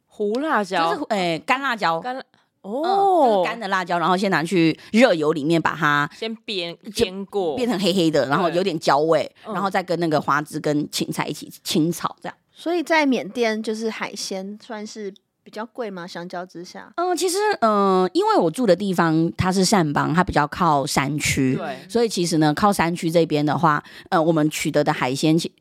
[0.07, 2.21] 胡辣椒就是诶干辣椒，干
[2.63, 12.35] 哦，就是干的辣椒，然后先拿去热油里面把它先煸煸过，变成黑黑的，然后有点焦味，然后再跟那个花枝跟芹菜一起清炒，这样。
[12.55, 15.13] 所以在缅甸，就是海鲜算是
[15.43, 16.07] 比较贵吗？
[16.07, 25.51] 相较之下，嗯，其实，嗯，因为我住的地方它是善邦，它比较靠山区，对，所以其实呢，靠山区这边的话，呃，我们取得的海鲜其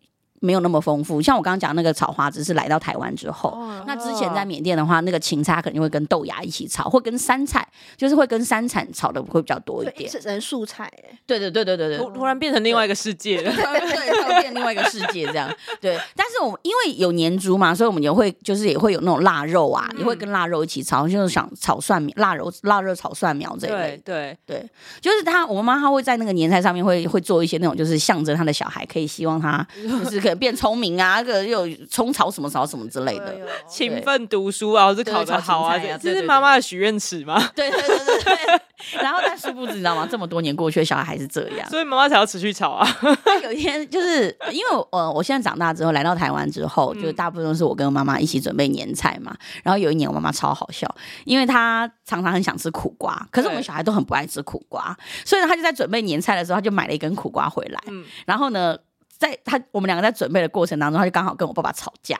[0.44, 10.10] 没有那么丰富，像我刚刚讲那个炒花枝是来到台湾之后，哦、那之前在缅甸的话，那个芹菜肯定会跟豆芽一起炒，或跟山菜，就是会跟山产炒的会比较多一点。
[10.10, 13.40] 是成素菜哎，对对对对对对，突突然变成另外一个世界。
[13.42, 15.50] 了，对，对，突然变另外一个世界这样。
[15.80, 24.02] 对，但是我们因为有年猪嘛，所以我们也会就是也会有那种腊肉啊，嗯、也会跟腊肉一起炒，就是想炒蒜苗、腊肉、腊肉炒蒜苗这一类。
[24.04, 24.54] 对对。
[24.54, 29.66] 对，就是他，我妈她会在那个年菜上面会会做一些那种，就是象征他的小孩可以希望他
[30.04, 31.16] 就是可以变聪明啊。
[31.16, 33.36] 那个又葱炒什么炒什么之类的，
[33.68, 37.42] 勤奋读书啊，或是考得好啊，这是妈妈的许愿池吗？
[37.54, 38.60] 对对对对对。
[39.00, 40.06] 然后但殊不知，你知道吗？
[40.10, 42.86] 这么多年过去，小孩还是这样，所以妈妈才要持续炒啊。
[43.42, 49.34] 有一天，就是因为我呃，我现在长大之后来到台湾之后，就大部分都是我跟我妈妈一起准备年菜嘛。
[49.62, 50.92] 然后有一年，我妈妈超好笑，
[51.24, 54.94] 因为她常常很想吃苦瓜，可是我们小孩都很不爱吃苦瓜，
[55.24, 57.80] 所以呢，她就在准备年菜的时候，她就买了一根苦瓜回来。
[58.26, 58.76] 然后呢，
[59.16, 62.18] 在他我们两个在准备的过程当中，他就刚好跟我爸爸吵架，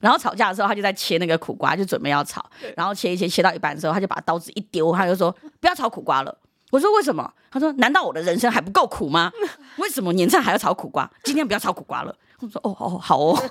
[0.00, 2.44] 然后吵架的时候，他就在切那个苦瓜，就准备要炒，
[2.76, 6.38] 然后切一切，切到一半的时候，他就把刀子一丢，他就说不要炒苦瓜了。
[6.70, 7.32] 我说为什么？
[7.50, 9.32] 他说难道我的人生还不够苦吗？
[9.78, 11.10] 为什么年菜还要炒苦瓜？
[11.24, 12.16] 今天不要炒苦瓜了。
[12.40, 13.50] 我说哦哦好哦，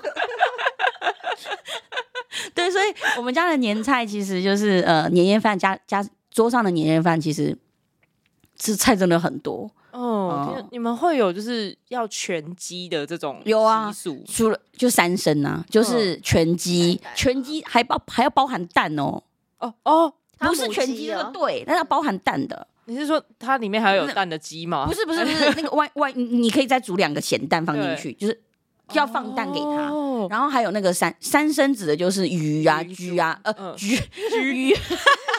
[2.54, 7.58] 对，所以我们家的年菜其实就是呃年夜饭加加桌上的年夜饭，其实
[8.58, 9.70] 吃菜真的很多。
[9.96, 13.90] 哦，嗯、你们会有就是要全鸡的这种有啊，
[14.26, 19.22] 除了就三生啊，就是全鸡，嗯、全鸡还包还要包含蛋哦。
[19.58, 22.66] 哦哦，不是全鸡的，对，那要包含蛋的。
[22.84, 24.86] 你是说它里面还有蛋的鸡吗？
[24.86, 28.42] 不是不是不是，那个外外你可以再煮两个咸蛋放进去，就是。
[28.92, 33.98] 要放蛋给他，哦、然后还有那个三三生子的就是鱼啊、鸡啊、呃、 鱼、
[34.42, 34.76] 鱼、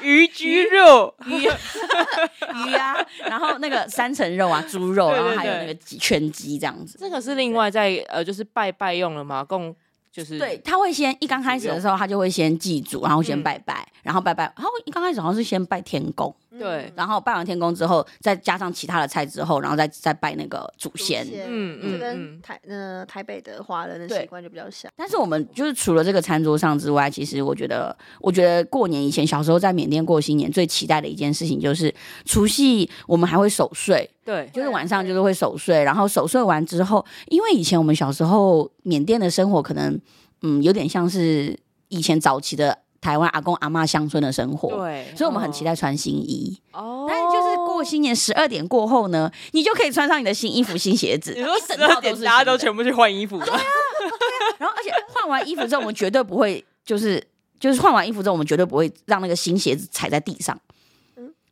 [0.01, 1.43] 鱼、 鸡肉、鱼、
[2.67, 6.97] 鱼啊，然后那个三层肉啊、猪肉，然后还有那个全鸡这样子。
[6.99, 9.43] 这个是另外在呃，就是拜拜用了吗？
[9.43, 9.75] 供。
[10.09, 24.91] 就是对，他会先一刚开始的时候，他就会先祭祖，然后先拜拜，然后拜拜，然后一刚开始好像是先拜天公，对，然后拜完天公之后，再加上其他的菜之后，然后再再拜那个祖先，嗯嗯，跟台呃台北的华人的习惯就比较像。
[24.95, 31.93] 但是我们就是除了这个餐桌上之外，其实我觉得，我觉得过年以前小时候在缅甸过新年最期待的一件事情就是
[32.25, 34.09] 除夕，我们还会守岁。
[34.25, 39.97] 对，就是晚上就是会守岁，然后守岁完之后，因为以前我们小时候缅甸的生活可能，
[40.41, 46.59] 嗯，有点像是以前早期的台湾阿公阿妈乡村的生活，对，所以我们很期待穿新衣。
[46.71, 51.33] 哦，但是就是过新年十二点过后呢，你就可以穿上你的新衣服、新鞋子。
[51.35, 53.37] 你说十二点大家都全部去换衣服？
[53.37, 54.55] 对啊，对啊。
[54.59, 57.23] 然后而且换完衣服之后，我们绝对不会，就是
[57.59, 60.59] 就是换完衣服之后，我们绝对不会让那个新鞋子踩在地上。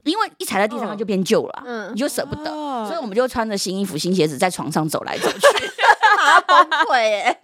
[0.03, 2.51] 因为一踩在地上，它就变旧了，嗯，你就舍不得，
[2.85, 5.39] 所以我们就穿着新衣服、新鞋子在床上走来走去，
[6.21, 7.39] 好崩溃哎！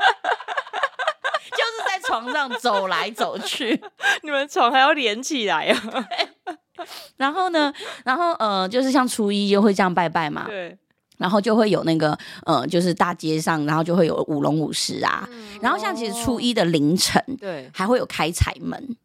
[2.12, 3.82] 床上走来走去，
[4.22, 6.08] 你们床还要连起来啊？
[7.16, 10.78] 然后呢，然后呃，就是像初一就会这样拜拜嘛，对，
[11.18, 15.28] 然后就会有那个呃，就是大街上，然后就会有舞龙舞狮啊，
[15.62, 18.98] 然后像其实初一的凌晨，对，还会有开彩门。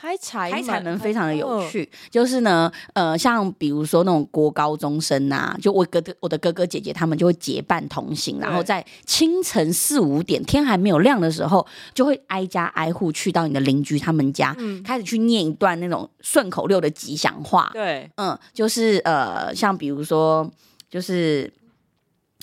[0.00, 17.68] 开财开财门非常的有趣，就是呢，呃，像比如说那种国高中生啊，就我哥哥、我的哥哥姐姐他们就会结伴同行，然后在清晨四五点天还没有亮的时候，就会挨家挨户去到你的邻居他们家，开始去念一段那种顺口溜的吉祥话。
[17.72, 20.48] 对，嗯，就是呃，像比如说，
[20.88, 21.52] 就是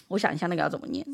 [0.10, 1.06] 我想一下那个要怎么念。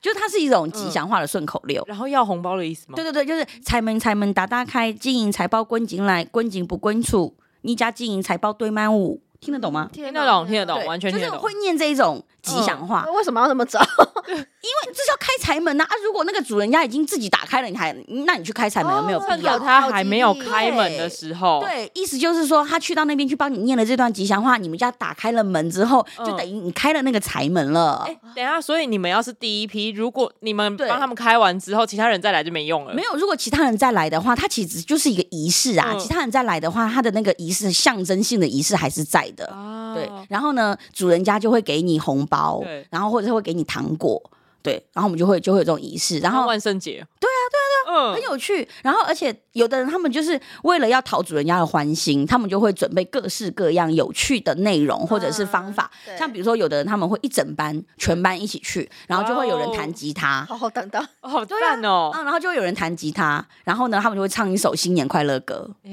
[0.00, 2.94] 就它是一种吉祥话的顺口溜，然后要红包的意思吗？
[2.96, 9.90] 对对对，就是财门财门大大开，金银财宝滚进来，滚进不滚出，你家金银财宝堆满屋，听得懂吗？
[9.92, 11.38] 听得懂，听得懂，完全听得懂。
[11.38, 12.24] 会念这一种。
[12.40, 13.78] 吉祥话、嗯、为什么要那么早？
[14.60, 15.94] 因为这是要开财门呐啊，啊！
[16.04, 17.92] 如果那个主人家已经自己打开了，你还
[18.26, 19.56] 那你去开财门有没有必要？
[19.56, 28.04] 哦、他还没有开门的时候，对，对，意思就是说他去到那边去帮你念了这段吉祥话，你们家打开了门之后，就等于你开了那个财门了。
[28.06, 32.94] 哎、嗯，等一下，所以你们要是第一批，如果你们帮他们开完之后，其他人再来就没用了。
[32.94, 35.92] 没有，如果其他人再来的话，它其实就是一个仪式啊。
[35.92, 39.46] 嗯、其他人再来的话，他的那个仪式象征性的仪式还是在的。
[39.46, 43.08] 啊、对，然后呢，主人家就会给你红包，对然后。
[43.08, 44.22] 或者会给你糖果，
[44.62, 48.66] 对，然后我们就会就会有这种仪式，然后万圣节，对啊，对啊，对啊，嗯，很有趣。
[48.82, 55.90] 然后，而且有的人他们就是为了要讨主人家的欢心，他们就会准备各式各样有趣的内容或者是方法。
[56.18, 62.10] 像比如说，有的人他们会一整班全班一起去，然后就会有人弹吉他，好好等等，好赞哦。
[62.14, 65.68] 然后就会有人弹吉他，然后呢，他们就会唱一首新年快乐歌。
[65.84, 65.90] 哎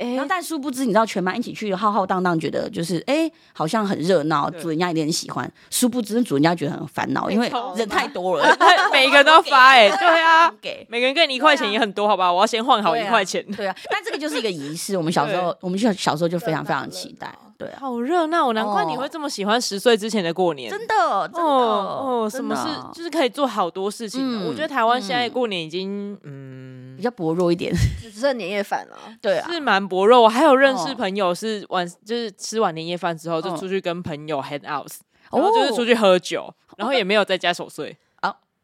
[0.00, 5.50] 哎，然后但殊不知，你知道，全班一起去浩浩荡荡，觉得就是哎，好像很热闹，主人家一定很喜欢。
[5.70, 8.56] 殊不知，主人家觉得很烦恼，因为人太多了，
[8.92, 12.32] 每个人都发哎，对啊，给每个人给你一块钱也很多，好吧？
[12.32, 13.44] 我要先换好一块钱。
[13.54, 14.96] 对啊，但这个就是一个仪式。
[14.96, 17.30] 我们小时候，我们小小时候就非常非常期待。
[17.58, 20.70] 对，好热闹，难怪你会这么喜欢十岁之前的过年。
[20.70, 24.46] 真的，真的哦，什么事就是可以做好多事情。
[24.48, 28.96] 我觉得台湾现在过年已经嗯比较薄弱一点，只剩年夜饭了。
[29.20, 30.20] 对啊，是蛮薄弱。
[30.22, 34.90] 我还有认识朋友是晚就是吃完年夜饭之后就出去跟朋友 hang out，
[35.30, 37.96] 然后就是出去喝酒，然后也没有在家守岁。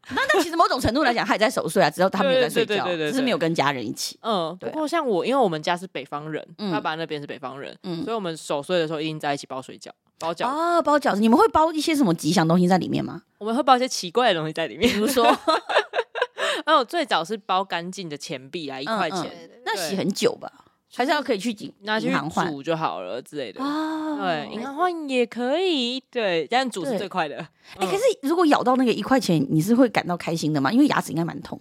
[0.15, 4.17] 那那其实某种程度来讲，他也在守岁啊，只有他没有在睡觉，只是没有跟家人一起。
[4.21, 10.43] 嗯，不过像我，因为我们家是北方人，爸爸那边是北方人，所以我们守岁的时候一定在一起包水饺、包饺子。
[10.45, 13.21] 哦，包饺子，你们会包一些什么吉祥东西在里面吗？
[13.37, 15.25] 我们会包一些奇怪的东西在里面，比如说，
[16.65, 20.51] 哦，最早是包干净的钱币啊，一块钱，那洗很久吧。
[20.95, 22.11] 还是要可以去拿去
[22.47, 27.37] 煮就好了之类的啊，对，银行换也可以，对，这样煮是最快的。
[27.77, 30.71] 哎，可是如果咬到那个一块钱，你是会感到开心的吗？
[30.71, 31.59] 因为牙齿应该蛮痛，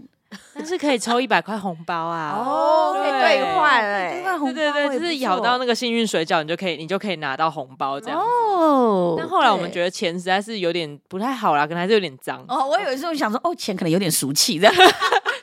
[0.55, 2.35] 但是可以抽一百块红包啊！
[2.39, 8.19] 哦，可以兑换哎，对对对，就是咬到那个幸运水饺，你就可以，你就可以拿到红包这样。
[8.19, 12.43] 哦，但后来我们觉得钱实在是有点不太好啦，可能还是有点脏。
[12.49, 14.75] 哦，我有时候想说，哦，钱可能有点俗气这样。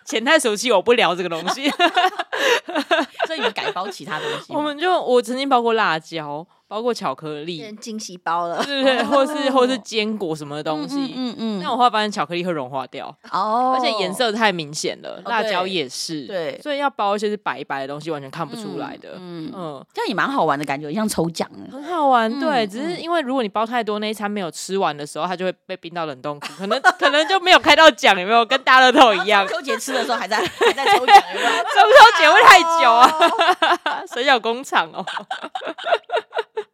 [0.05, 1.63] 钱太熟悉，我不聊这个东西，
[3.25, 4.51] 所以你改包其他东西。
[4.53, 6.45] 我们就我曾经包过辣椒。
[6.67, 9.03] 包括巧克力，惊喜包了，对不对？
[9.03, 11.61] 或是 或是坚果什么的东西，嗯嗯。
[11.61, 19.85] 那我后来发现巧克力会融化掉，哦，而且颜色太明显了，辣椒也是，对，所以要包一些是白白的东西，完全看不出来的，嗯嗯。
[19.93, 22.65] 这样也蛮好玩的感觉，像抽奖，很好玩，对。
[22.67, 28.45] 只是因为如果你包太多，那一餐没有吃完的时候，它就会被冰到冷冻库，可能可能就没有开到奖，有没有？
[28.45, 31.51] 跟大乐透一样，秋节吃的时候还在 还在抽奖，有没有？
[31.51, 35.03] 中秋节会太久啊， 水饺工厂哦。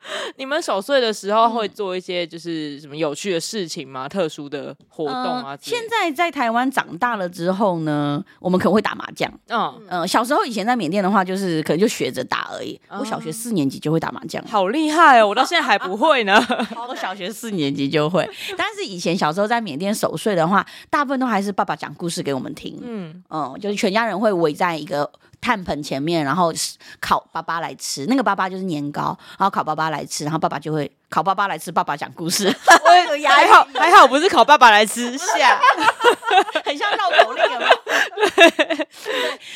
[0.38, 4.08] 你们守岁的时候会做一些就是什么有趣的事情吗？
[4.10, 5.58] 特殊的活动啊？
[5.62, 9.32] 现在在台湾长大了之后呢，我们可能会打麻将。
[9.50, 12.80] 嗯嗯，小时候以前在缅甸的话，就是可能就学着打而已。
[12.90, 15.28] 我小学四年级就会打麻将，好厉害哦！
[15.28, 16.40] 我到现在还不会呢。
[16.90, 22.80] 我小学四年级就会， 但是以前小时候在缅甸守岁的话，大部分都还是爸爸讲故事给我们听。
[22.82, 25.10] 嗯嗯，就是全家人会围在一个
[25.42, 26.54] 炭盆前面，然后
[27.00, 28.06] 烤粑粑来吃。
[28.06, 32.48] 那个粑粑就是年糕，然后烤粑粑来吃，然后爸爸就会烤粑粑来吃，爸爸讲故事。
[32.48, 35.60] 我有还好还好，不是考爸爸来吃下，
[36.64, 37.72] 很像绕口令有没有？
[38.38, 38.88] 对，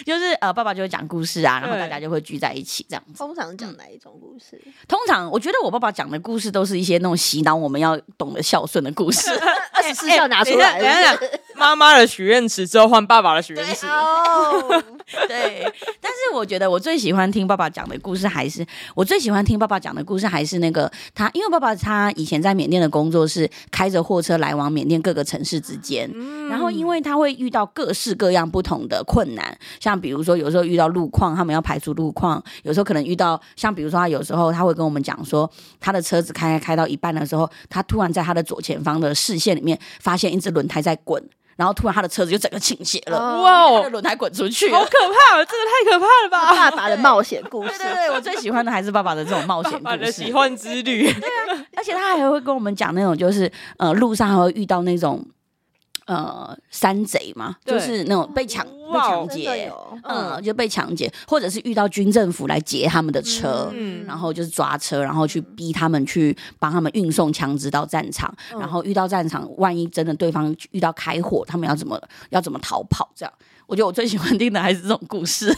[0.06, 3.18] 就是呃，爸爸就会讲故事啊，然后大家就会聚在一起这样子。
[3.18, 4.62] 通常讲哪一种故事？
[4.86, 9.32] 通常我觉得我爸爸讲的故事都是一些那种洗脑我们要懂得孝顺的故事。
[9.72, 11.18] 二十四孝拿出来，等下
[11.56, 13.88] 妈妈的许愿池之后换爸爸的许愿池。
[13.88, 14.84] 哦，
[15.28, 15.74] 对。
[16.02, 41.22] 但是我觉得我最喜欢听爸爸讲的故事，还是我最喜欢听爸爸讲的故事，还是那个他，因为爸爸他以前在缅甸的工作是开着货车来往缅甸各个城市之间，嗯、然后因为他会遇到各式各样不同的困难，像比如说有时候遇到路况，他们要排除路况；有时候可能遇到像比如说他有时候他会跟我们讲说，他的车子开开到一半的时候，他突然在他的左前方的视线里面发现一只轮胎在滚。
[41.56, 45.38] 然后突然他的车子就整个倾斜了，哇哦，轮胎滚出去，好可怕！
[45.38, 46.52] 这个太可怕了吧！
[46.52, 51.04] 爸爸的冒险故事， 对对对，我最喜欢的还是爸爸的这种冒险故事，爸爸的奇幻之旅。
[51.04, 55.26] 对啊，而且他还会跟我们讲那种，就是呃，路上还会遇到那种。
[56.06, 59.72] 呃，山贼嘛，就是那种被抢、被抢劫，
[60.04, 73.10] 嗯，就被抢劫，或者是遇到军政府来劫他们的车，嗯，然后就是抓车，然后去逼他们去帮他们运送枪支到战场，然后遇到战场，万一真的对方遇到开火，他们要怎么要怎么逃跑？
[73.16, 73.34] 这样，
[73.66, 75.52] 我觉得我最喜欢听的还是这种故事。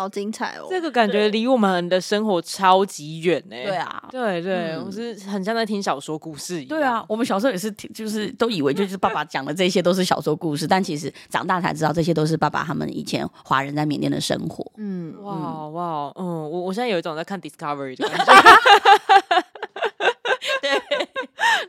[0.00, 0.66] 好精彩哦！
[0.70, 3.56] 这个感觉离我们的生活超级远呢。
[3.56, 6.68] 对啊，对对，我是很像在听小说故事一样。
[6.68, 14.64] 对啊，我们小时候也是听，就是都以为就是爸爸讲的这些都是小说故事，但其实长大才知道这些都是爸爸他们以前华人在缅甸的生活。
[14.78, 18.32] 嗯，哇哇，嗯，我我现在有一种在看 Discovery 的感觉。
[20.62, 21.08] 对，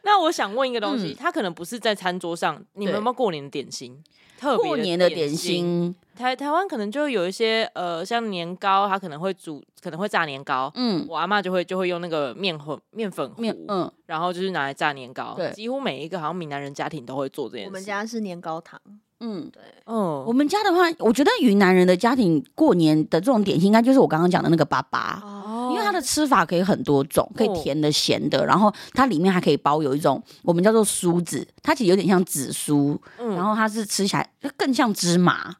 [0.03, 4.03] 那我想问一个东西，他可能不是在餐桌上，你们有没有过年的点心？
[4.39, 5.95] 特别过年的点心。
[6.15, 10.71] 台台湾可能就有一些呃，像年糕，它可能会煮，可能会炸年糕。
[10.75, 15.33] 嗯，我阿妈就会就会用那个面粉面粉糊，嗯，然后就是拿来炸年糕。
[15.35, 17.67] 对，几乎每一个好像闽南人家庭都会做这件事。
[17.69, 18.79] 我们家是年糕糖。
[19.19, 25.21] 嗯，对，嗯，我们家的话，我觉得云南人的家庭过年的这种点心，应该就是我刚刚讲的那个粑粑，
[26.01, 35.55] 的吃法可以很多种，可以甜的、咸的，然后它里面还可以包有一种我们叫做酥子，它其实有点像紫苏，嗯，然后它是吃起来更像芝麻。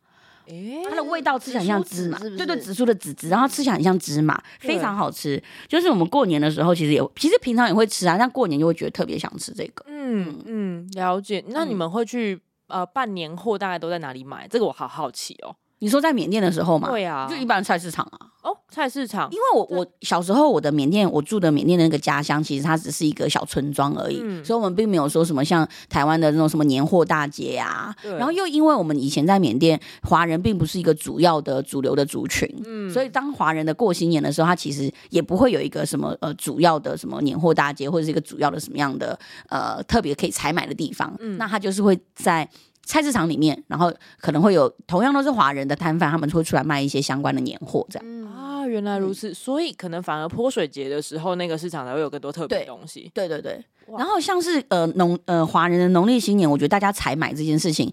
[0.89, 5.41] 它的味道吃起来很像芝麻，是是对对，紫苏的籽籽，然后吃起来很像芝麻，非常好吃。
[5.69, 9.85] 就是我们过年的时候，其实也其实平常也会吃啊，但过年就会觉得特别想吃这个。
[9.87, 11.41] 嗯嗯，了解。
[11.47, 12.37] 那你们会去
[12.67, 14.45] 呃办年货，大概都在哪里买？
[14.45, 15.55] 这个我好好奇哦。
[15.81, 16.89] 你说在缅甸的时候嘛？
[16.89, 18.29] 对啊，就一般菜市场啊。
[18.43, 19.29] 哦，菜市场。
[19.31, 27.95] 因为我我小时候我的缅甸，我住的缅甸的那个家乡，其实它只是一个小村庄而已，嗯、所以我们并没有说什么像台湾的那种什么年货大街啊。
[28.01, 39.17] 对然后又因为我们以前在缅甸，华人并不是一个主要的主流的族群，嗯，所以当华人的过新年的时候，他其实也不会有一个什么呃主要的什么年货大街，或者是一个主要的什么样的
[39.49, 41.11] 呃特别可以采买的地方。
[41.19, 42.47] 嗯，那他就是会在。
[42.91, 43.89] 菜市场里面，然后
[44.19, 53.09] 可能会有同样都是华人的摊贩，他们会出来卖一些相关的年货，这样、嗯、啊，原来如此，嗯、所以可能反而泼水节的时候，那个市场才会有更多特别东西。
[53.13, 53.97] 对对对，哇。
[53.97, 57.89] 然后像是呃农呃华人的农历新年，我觉得大家采买这件事情，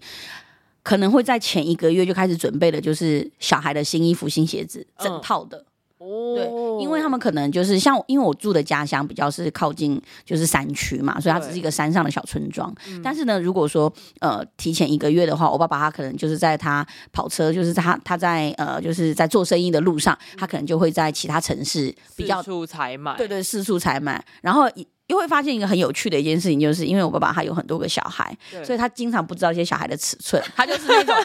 [0.83, 5.63] 可能会在前一个月就开始准备的，就是小孩的新衣服、新鞋子，整套的。
[6.35, 6.45] 对，
[6.81, 12.73] 因为他们可能就是像，因为我住的家乡比较是靠近就是山区嘛，所以它只是一个山上的小村庄。
[13.03, 24.69] 但是呢，如果说呃提前一个月的话，我爸爸他可能就是在他跑车，就是他他在呃就是在做生意的路上，他可能就会在其他城市比较四处采买，对对，四处采买，然后。
[25.09, 30.41] 又会发现一个很有趣的一件事情，就是因为我爸爸他有很多个小孩，所以他经常不知道一些小孩的尺寸。
[30.55, 31.15] 他就是那种，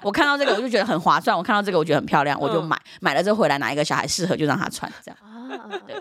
[0.00, 2.76] 我看到这个我就觉得很划算，我看到这个我觉得很漂亮，我就买。
[2.76, 5.18] 嗯、买了之后回来哪一个小孩适合就让他穿，这样。
[5.22, 5.96] 啊、对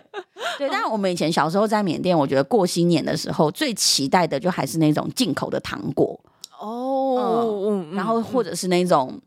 [0.58, 0.70] 对。
[0.70, 6.20] 但是我们以前小时候在缅甸，我觉得过新年的时候最期待的就还是那种进口的糖果
[6.60, 9.20] 哦，嗯，然后或者是那种，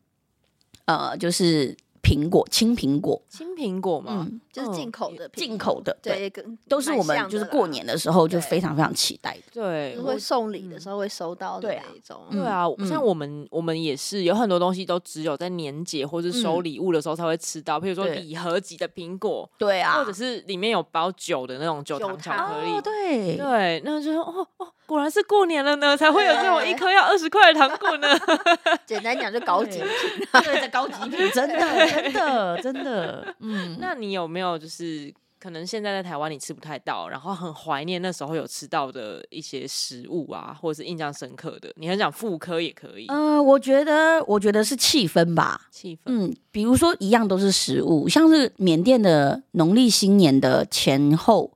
[0.84, 1.76] 呃，就是。
[2.04, 6.30] 苹果，青苹果，青苹果嘛，就是进口的，进口的，对，
[6.68, 23.36] 都是我们就是过年的时候就非常非常期待的，对，会送礼的时候会收到的那种，对啊，像我们我们也是有很多东西都只有在年节或是收礼物的时候才会吃到，譬如说礼盒级的苹果，对啊，或者是里面有包酒的那种酒糖巧克力，对。
[23.36, 24.68] 对，那就说哦哦。
[24.86, 28.08] 果然是过年了呢，才会有这种一颗要二十块的糖果呢。
[28.84, 29.88] 简单讲，就高级品，
[30.44, 33.34] 对，在高级品，真的，真的，真的。
[33.40, 41.70] 嗯，那你有没有就是可能现在在台湾你吃不太到，然后很怀念那时候有吃到的一些食物啊，或者是印象深刻的？
[41.76, 43.06] 你很想复刻也可以。
[43.08, 46.00] 嗯、呃，我觉得，我觉得是气氛吧，气氛。
[46.06, 51.52] 嗯，比如说一样都是食物，像是缅甸的农历新年的前后，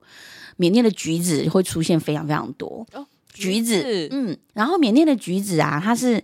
[0.57, 2.85] 缅甸的橘子会出现非常非常多。
[2.93, 6.21] 哦橘子，嗯，然后缅甸的橘子啊，它是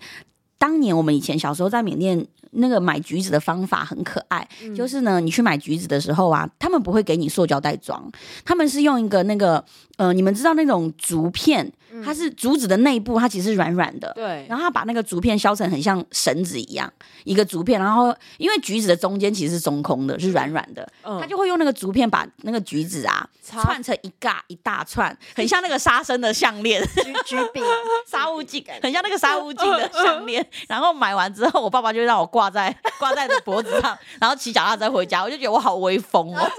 [0.57, 8.11] 当年我们以前小时候在缅甸那个买橘子的方法很可爱，嗯、就是呢，你去买橘子的时候啊，他们不会给你塑胶袋装，
[8.43, 9.63] 他们是用一个那个
[9.97, 11.71] 呃，你们知道那种竹片。
[12.03, 14.11] 它是竹子的内部，它其实是软软的。
[14.15, 14.45] 对。
[14.49, 16.91] 然后他把那个竹片削成很像绳子一样
[17.23, 20.85] 一个竹片，然后因为橘子的中间其实是中空的，是软软的。
[21.03, 21.21] 嗯。
[21.21, 26.85] 他就会用那个竹片把那个橘子啊串成一嘎一大串，很像那个沙僧的项链。
[26.85, 27.63] 橘橘饼，
[28.05, 30.45] 沙悟净，很像那个沙悟净的项链。
[30.67, 36.51] 然后买完之后，我爸爸就让我挂在挂在脖子上，然后骑脚踏车回家，我就觉得我好威风哦。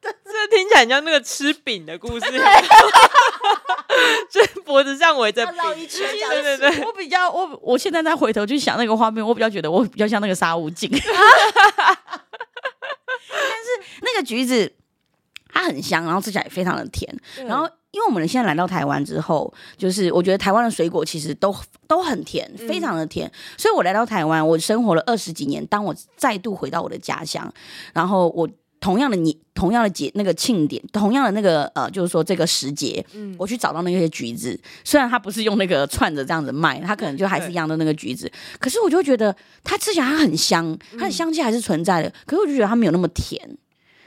[0.00, 2.26] 这听起来像那个吃饼的故事，
[4.30, 6.84] 就 脖子上围着绕一圈，对对对。
[6.84, 10.88] 我比较我我现在再回头去想那个画面，我比较觉得我比较像那个沙悟净。
[10.94, 11.00] 但
[13.64, 13.68] 是
[14.02, 14.72] 那个橘子
[15.52, 17.12] 它很香，然后吃起来也非常的甜。
[17.46, 21.54] 然后因为我们现在来到台湾之后，就是我觉得台湾的水果其实都
[21.86, 23.26] 都很甜，非常的甜。
[23.28, 25.64] 嗯、所以我来到台湾，我生活了二十几年。
[25.66, 27.52] 当我再度回到我的家乡，
[27.92, 28.48] 然后我。
[28.80, 38.30] 同样的你，同样的节那个庆典，同样的那个呃，就是说这个时节，嗯，我去找到那些橘子，虽然它不是用那个串着这样子卖，它可能就还是一样的那个橘子，
[38.60, 39.34] 可是我就觉得
[39.64, 43.58] 它吃起来它很香，它的香气还是存在的，嗯、可是我就觉得它没有那么甜。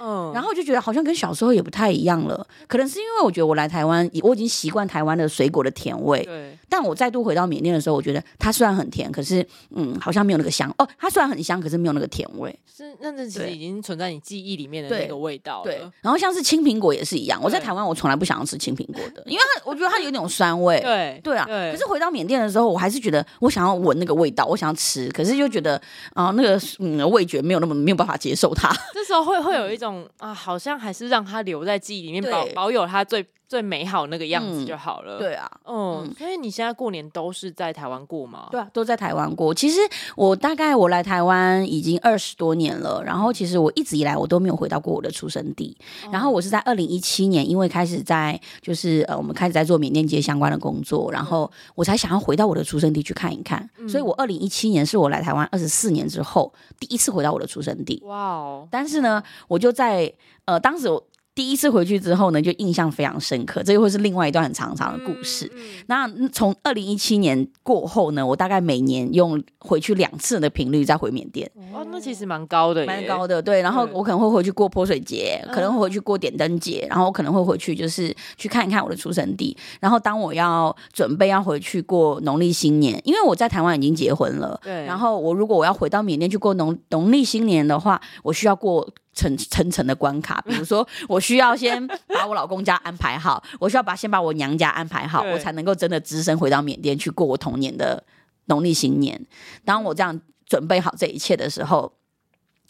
[0.02, 6.24] 嗯，然后我就觉得好像跟小时候也不太一样了，可能是因为我觉得我来台湾，我已经习惯台湾的水果的甜味。
[6.24, 6.58] 对。
[6.72, 9.46] 但我再度回到缅甸的时候，我觉得它虽然很甜，可是
[9.76, 10.88] 嗯，好像没有那个香哦。
[10.98, 12.58] 它虽然很香，可是没有那个甜味。
[12.76, 15.66] 是，那这其实已经存在你记忆里面的那个味道了。
[15.66, 15.82] 对。
[16.02, 20.80] 然后像是青苹果也是一样，我在台湾我从来不想要吃青苹果的，因为它我觉得它有点酸味。
[20.84, 21.22] 对。
[21.24, 21.46] 对啊。
[21.46, 25.80] 可是回到缅甸的时候，我还是觉得我想要闻那个味道，我想要吃，可是又觉得
[26.14, 28.70] 啊，那个嗯味觉没有那么没有办法接受它。
[28.94, 30.72] 这时候会会有一种啊，好像。
[30.82, 35.20] 还是让它留在记忆里面，保保有它最最美好那个样子就好了。
[35.20, 38.48] 对啊，嗯，所以你现在过年都是在台湾过吗？
[38.50, 39.54] 对啊，都在台湾过。
[39.54, 39.82] 其实
[40.16, 45.76] 我大概我来台湾已经二十多年了，然后其实我一直以来我都没有回到过我的出生地。
[46.10, 53.70] 然后我是在二零一七年，因为开始在就是呃我们开始在做缅甸街相关的工作，然后我才想要回到我的出生地去看一看。
[53.86, 58.02] 所以我二零一七年是我来台湾二十四年之后第一次回到我的出生地。
[58.06, 58.68] 哇哦！
[58.72, 60.10] 但是呢，我就在
[60.46, 61.04] 呃当时我。
[61.34, 65.50] 第一次回去之后呢，就印象非常深刻，这又会是另外一段很长长的故事。
[65.88, 71.50] 那从二零一七年过后呢，我大概每年用回去两次的频率再回缅甸。
[71.74, 73.42] 哇，那其实蛮高的，蛮高的。
[73.42, 79.56] 对，然后我可能会回去过泼水节，嗯、可能会回去过点灯节，然后我可能会回去就是去看一看我的出生地。
[79.80, 84.86] 然后当我要准备要回去过农历新年，因为我在台湾已经结婚了，对。
[84.86, 88.86] 然后我如果我要回到缅甸去过农农历新年的话，我需要过。
[89.14, 98.04] 层层层的关卡，比如说， 我需要先把我老公家安排好，我需要把先把我娘家安排好，我才能够真的只身回到缅甸去过我童年的
[98.46, 99.20] 农历新年。
[99.66, 101.92] 当我这样准备好这一切的时候，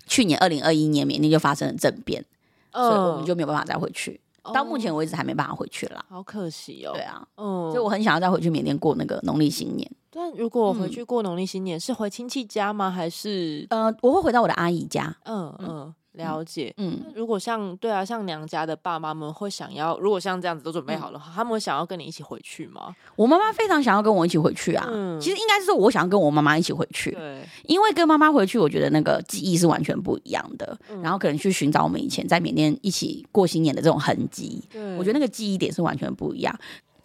[0.07, 2.25] 去年二零二一年缅甸就发生了政变，
[2.73, 4.19] 哦、所以我们就没有办法再回去。
[4.51, 6.91] 到目前为止还没办法回去了，好可惜哦。
[6.95, 9.87] 对啊，嗯，所以我很想要再回去缅甸过那个农历新年。
[10.09, 12.89] 但如果我回去过农历新年，嗯、是回亲戚家吗？
[12.89, 15.15] 还是呃，我会回到我的阿姨家。
[15.25, 15.93] 嗯嗯。
[16.13, 22.93] 嗯了解，嗯，如果像对啊，像娘家的爸妈们会想要，如果像这样子都准备好的话，嗯、他们会想要跟你一起回去吗？
[23.15, 24.85] 我妈妈非常想要跟我一起回去啊。
[24.91, 30.77] 嗯，其实应该是说我想要跟我妈妈一起回去，对，因为跟妈妈回去，我觉得那个记忆是完全不一样的。
[30.89, 36.53] 嗯、然后可能去寻找我们以前在缅甸一起过新年的这种痕迹，对，我觉得那个记忆点是完全不一样。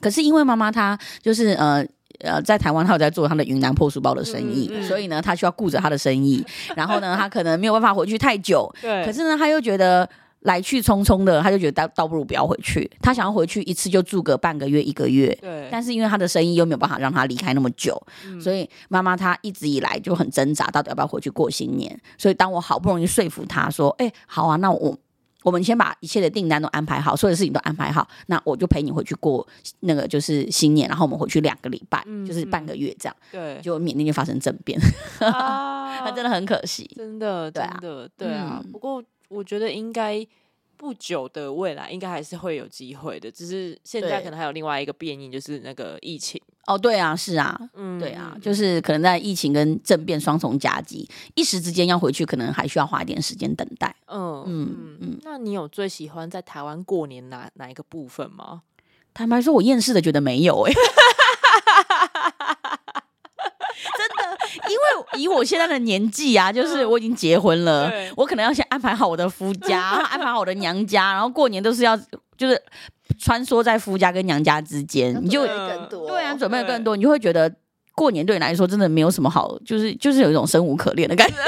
[0.00, 1.86] 可是因为妈妈她就是呃。
[2.20, 6.44] 呃，在台湾，他有在做他的云南破书包的生意，嗯嗯、所以呢，他需要顾着他的生意。
[6.76, 8.72] 然后呢，他可能没有办法回去太久。
[8.80, 9.04] 对。
[9.04, 10.08] 可是呢，他又觉得
[10.40, 12.90] 来去匆匆的，他就觉得倒倒不如不要回去。
[13.00, 15.36] 他想要回去一次就住个半个月、一个月。
[15.40, 15.68] 对。
[15.70, 21.98] 但是因为他的生意又没有办法让他离开那么久，嗯、所以妈妈她一直以来就很挣扎，到底要不要回去过新年。
[22.16, 24.96] 所以当我好不容易说服他说：“哎、欸，好啊，那我。”
[25.46, 29.46] 我们先把一切的订单都安排好，所有的事情都安排好，那我就陪你回去过
[29.78, 33.16] 那个就是新年，然后我们回去两个礼拜，嗯、就是半个月这样。
[33.30, 34.76] 对，就缅甸就发生政变，
[35.20, 38.60] 啊，那 真的很可惜，真的，真的，对啊。
[38.60, 40.26] 嗯、不过我觉得应该
[40.76, 46.42] 不久的未来应该还是会有机会的，只是现在可能还有另外一个变因，就是那个疫情。
[46.66, 53.94] 哦，对啊，是啊，嗯，对啊，就是可能在疫情跟政变双重夹击，一时之间要回去，可能还需要花一点时间等待。
[54.08, 58.62] 嗯嗯嗯，嗯，那你有最喜欢在台湾过年哪哪一个部分吗？
[59.14, 60.74] 坦白说，我厌世的觉得没有哎、欸，
[63.96, 64.82] 真的，因为
[65.20, 71.96] 以我现在的年纪啊，就是我已经结婚了，我可能要先安排好我的夫家，安排好我的娘家，然后过年都是要
[72.36, 72.60] 就是。
[73.18, 77.52] 穿梭在夫家跟娘家之间，你就更多对啊，准备的更多，你就会觉得
[77.94, 81.36] 过年对你来说真的没有什么好，就是就是有一种生无可恋的感觉。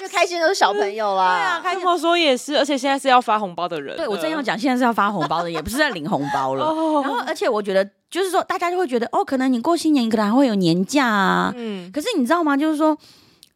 [0.00, 1.86] 就开心都是小朋友啦，对啊，开心。
[1.86, 3.96] 我说也是，而且现在是要发红包的人。
[3.96, 6.66] 对，我正要讲，现在是要发红包的，也不是在领红包了。
[7.02, 11.50] 然后，而且我觉得，就是说，大家就会觉得，哦，可能你过新年，你可能还会有年假啊。
[11.56, 11.90] 嗯。
[11.90, 12.56] 可是你知道吗？
[12.56, 12.96] 就是说，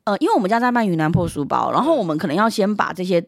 [0.04, 3.22] 呃，因为我们家在卖云南破书包，然后我们可能要先把这些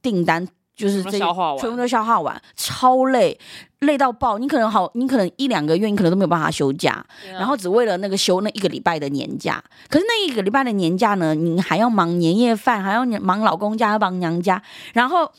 [0.00, 0.46] 订单。
[0.82, 3.38] 就是这全部都消化完，超累，
[3.78, 4.36] 累到爆。
[4.36, 9.62] 你可能好，你可能一两个月，你可能都没有办法休假，啊、然后只为了那个休那一个礼拜的年假。
[9.88, 14.60] 可是那一个礼拜的年假呢，你还要忙年夜饭，还要忙老公家，要忙娘家，
[14.92, 15.30] 然后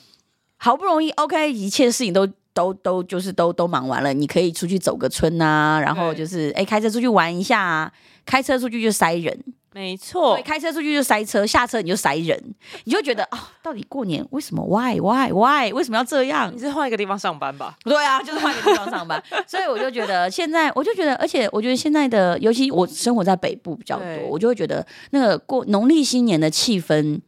[0.56, 7.92] 好不容易 OK，一切事情都都都就是都都忙完了，你可以出去走个村啊，然后就是哎、欸、开车出去玩一下，啊，
[8.26, 9.38] 开车出去就塞人。
[9.74, 12.40] 没错，开车出去就塞车，下车你就塞人，
[12.84, 15.74] 你就觉得啊、 哦，到底过年为什么？Why why why？
[15.74, 16.54] 为什么要这样？
[16.54, 17.76] 你是换一个地方上班吧？
[17.84, 19.22] 对啊，就是换一个地方上班。
[19.48, 27.20] 所以我就觉得现在，我就觉得，而且我觉得现在的，尤其我生活在北部比较多，我就会觉得那个过农历新年的气氛，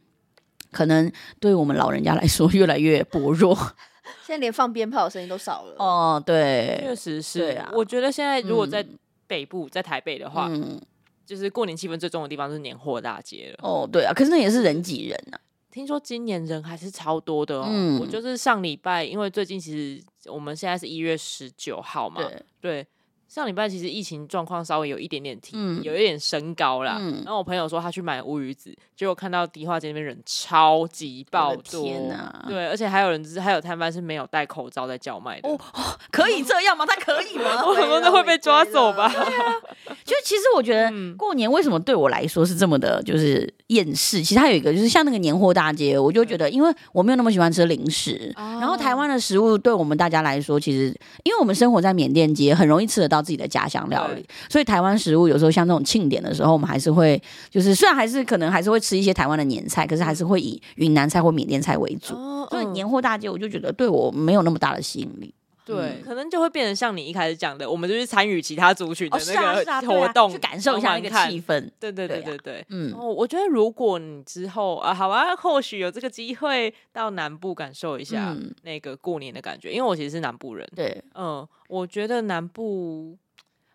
[0.70, 3.56] 可能对我们老人家来说越来越薄弱。
[4.24, 5.74] 现在连放鞭炮的声音都少了。
[5.78, 7.58] 哦，对，确实是。
[7.58, 8.84] 啊，我觉得现在如果在
[9.26, 10.80] 北部，嗯、在台北的话，嗯。
[11.26, 13.68] 就是过年气氛最重的地方是年货大街了。
[13.68, 15.40] 哦，对啊，可是那也是人挤人啊。
[15.70, 17.66] 听说今年人还是超多的哦。
[17.68, 22.42] 嗯，我就是上礼拜，因为最近其实我们现在是一月十九号嘛，对。
[22.60, 22.86] 对
[23.28, 26.96] 上礼拜其实疫情状况稍微有一点点提，嗯、有一点升高啦。
[27.00, 32.44] 嗯、然后我朋友说他去买乌鱼子，结果看到迪化街那边人超级爆多，天啊！
[32.48, 35.48] 对，而且还有人就是还有摊贩是没有戴口罩在叫卖的。
[35.48, 35.58] 哦，
[36.10, 36.86] 可以这样吗？
[36.86, 37.62] 他可以吗？
[37.66, 39.08] 我可能会被抓走吧。
[39.08, 39.54] 对啊，
[40.04, 44.22] 就其实我觉得过年为什么对我来说是这么的，就是厌世。
[44.22, 62.14] 其实它有一个，就是像那个年货大街，我就觉得，因为我没有那么喜欢吃零食，然后台湾的食物对我们大家来说，其实因为我们生活在缅甸街，很容易吃得到自己的家乡料理，所以台湾食物有时候像这种庆典的时候，我们还是会，就是虽然还是可能还是会吃一些台湾的年菜，可是还是会以云南菜或缅甸菜为主。
[62.50, 65.34] 所以年货大街，我就觉得对我没有那么大的吸引力。
[65.66, 71.68] 对，可能就会变成像你一开始讲的，我们就去参与其他族群的那个活动，去感受一下那个气氛。
[71.80, 80.64] 对对对对对，嗯，我觉得如果你之后啊，好啊，或许有这个机会到南部感受一下那个过年的感觉，因为我其实是南部人。
[80.76, 83.18] 对，嗯，我觉得南部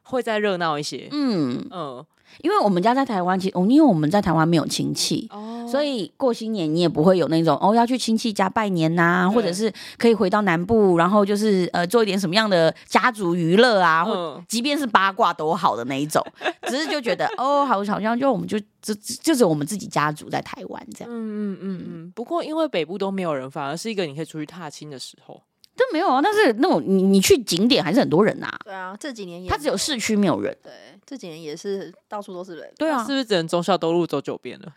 [0.03, 1.09] 会再热闹一些。
[1.11, 2.05] 嗯嗯。
[2.41, 16.25] 因为我们家在台湾，其实因为我们在台湾没有亲戚，哦、所以过新年你也不会有那种哦要去亲戚家拜年呐、啊，或者是可以回到南部，然后就是呃做一点什么样的家族娱乐啊，嗯、或即便是八卦都好的那一种，
[16.67, 22.11] 只是就觉得哦好好像就我们就就就是我们自己家族在台湾这样，嗯嗯嗯嗯。
[22.15, 25.41] 不过因为北部都没有人，反而是一个你可以出去踏青的时候。
[25.75, 28.57] 都没有啊，但是那种你你去景点还是很多人呐、啊。
[28.65, 30.55] 对啊，这几年也它只有市区没有人。
[30.61, 30.71] 对，
[31.05, 32.69] 这几年也是到处都是人。
[32.77, 34.71] 对啊，是不是只能中校东路走九遍了？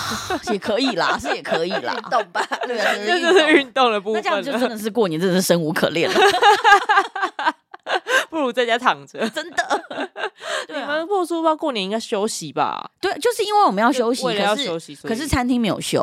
[0.52, 4.22] 也可以啦，是也可以啦，运动吧，对啊， 这就是运动的部分。
[4.22, 6.16] 那这样就真的是过年，真的是生无可恋了。
[8.34, 9.80] 不如在家躺着， 真的。
[10.68, 12.90] 你们破书包过年应该休息吧？
[13.00, 16.02] 对，就是因为我们要休息，为了要休息，可是餐厅没有休，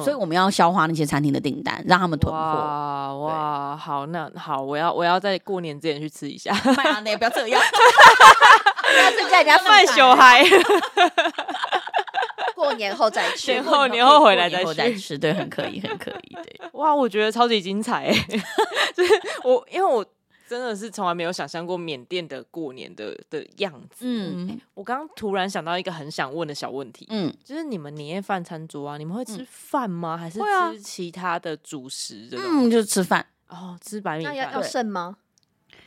[0.00, 2.38] 所以我们要消化那些餐厅的订单，让他们囤货。
[2.40, 6.52] 哇哇，好，那好，我要我要在过年之前去吃一下。
[6.76, 10.44] 麦当劳不要这样，不要在人家卖小孩。
[12.54, 16.36] 过年后再去，年后年后回来再吃，对，很可以，很可以。
[16.44, 18.14] 对，哇，我觉得超级精彩，
[18.94, 20.04] 就是我因为我。
[20.52, 24.04] 真的是从来没有想象过缅甸的过年的的样子。
[24.06, 27.06] 嗯，欸、我刚刚突然想到一个很想问的小问题。
[27.08, 30.16] 嗯，就是你们年夜饭餐桌啊，你们会吃饭吗？
[30.16, 32.28] 嗯、还是吃其他的主食？
[32.32, 33.26] 嗯，就是吃饭。
[33.48, 34.36] 哦，吃白米饭。
[34.36, 35.16] 要要剩吗？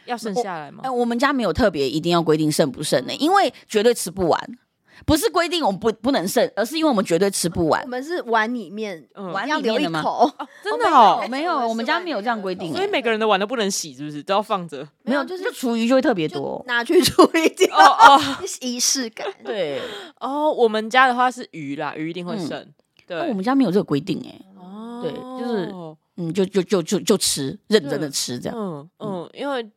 [0.05, 0.82] 要剩下来吗？
[0.84, 4.57] 哎、欸，我们家没有特别一定要规定剩不剩的，因为绝对吃不完。
[5.06, 7.82] 不是规定我们不不能剩，而是因为我们绝对吃不完。
[7.84, 10.32] 我们是碗里面，碗要留一口。
[10.64, 12.74] 真的哦，没有，我们家没有这样规定。
[12.74, 14.24] 所以每个人的碗都不能洗，是不是？
[14.24, 14.88] 都要放着。
[15.04, 17.76] 没有，就是厨余就会特别多，拿去处理掉。
[17.76, 18.22] 哦 哦，
[18.62, 19.28] 仪式感。
[19.43, 19.82] 对
[20.20, 22.66] 哦，我们家的话是鱼啦，鱼一定会剩。
[23.06, 24.39] 对，我们家没有这个规定哎。
[24.58, 25.72] 哦，对，就是
[26.18, 28.58] 嗯，就就就就就吃，认真的吃这样。
[28.58, 29.70] 嗯嗯，因为。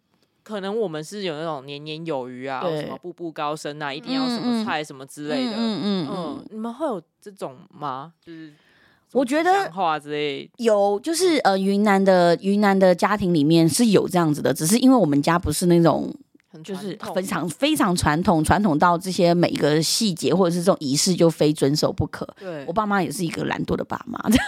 [0.48, 5.52] 可能我们是有那种年年有余啊，对什么步步高升啊，一定要什么菜什么之类的。
[5.52, 8.14] 嗯嗯嗯，嗯，你们会有这种吗？
[8.24, 8.50] 就是
[9.12, 16.10] 我觉得话之类有，就是呃，云南的云南的家庭里面是有这样子的，只是因为我们家不是那种。
[16.64, 22.26] 就是非常非常传统，传统到这些每一个细节或者是这种仪式就非遵守不可。
[22.40, 24.38] 对，我爸妈也是一个懒惰的爸妈， 就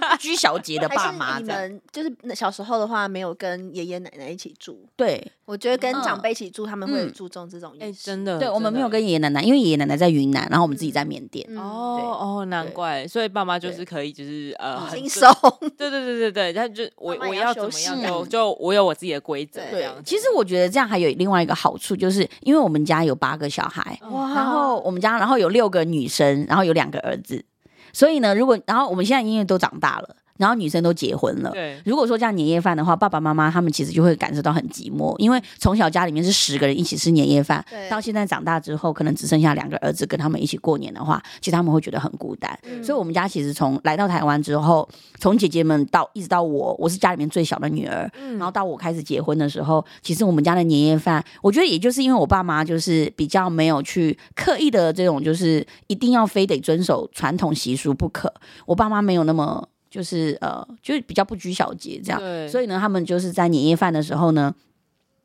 [0.00, 1.38] 不拘小节的爸妈。
[1.38, 4.78] 你们就是小时候的话，没有跟爷爷奶奶一起住？
[4.94, 8.04] 对，我觉得跟长辈一起住，他们会注重这种仪式。
[8.04, 11.44] 真的，对我们没有跟爷爷奶奶，因为爷爷奶奶在云南，然后我们自己在缅甸。
[11.58, 15.28] 哦哦，难怪，所以爸妈就是可以，就是呃，轻松。
[15.76, 19.60] 对对对对对，他就我我要怎么样就就我有我自己的规则。
[19.72, 21.07] 对，其实我觉得这样还有。
[21.14, 27.44] 另外一个好处就是，因为我们家有八个小孩，哇然后我们家然后有六个女生，然后有两个儿子，
[27.92, 30.16] 所以呢，如果然后我们现在因为都长大了。
[30.38, 31.50] 然后女生都结婚了。
[31.50, 42.58] 对，如果说这样年夜饭的话，爸爸妈妈他们其实就会感受到很寂寞，因为从小家里面是十个人一起吃年夜饭，到现在长大之后，可能只剩下两个儿子跟他们一起过年的话，其实他们会觉得很孤单。
[42.62, 58.32] 嗯、所以，我们家其实从来到台湾之后，从姐姐们到一直到我，我是家里面最小的女儿，嗯、然后到我开始结婚的时候，其实我们家的年夜饭，我觉得也就是因为我爸妈就是比较没有去刻意的这种，就是一定要非得遵守传统习俗不可，
[58.66, 59.68] 我爸妈没有那么。
[59.90, 62.46] 就是呃，就是比较不拘小节这样，对。
[62.48, 64.54] 所以呢，他们就是在年夜饭的时候呢，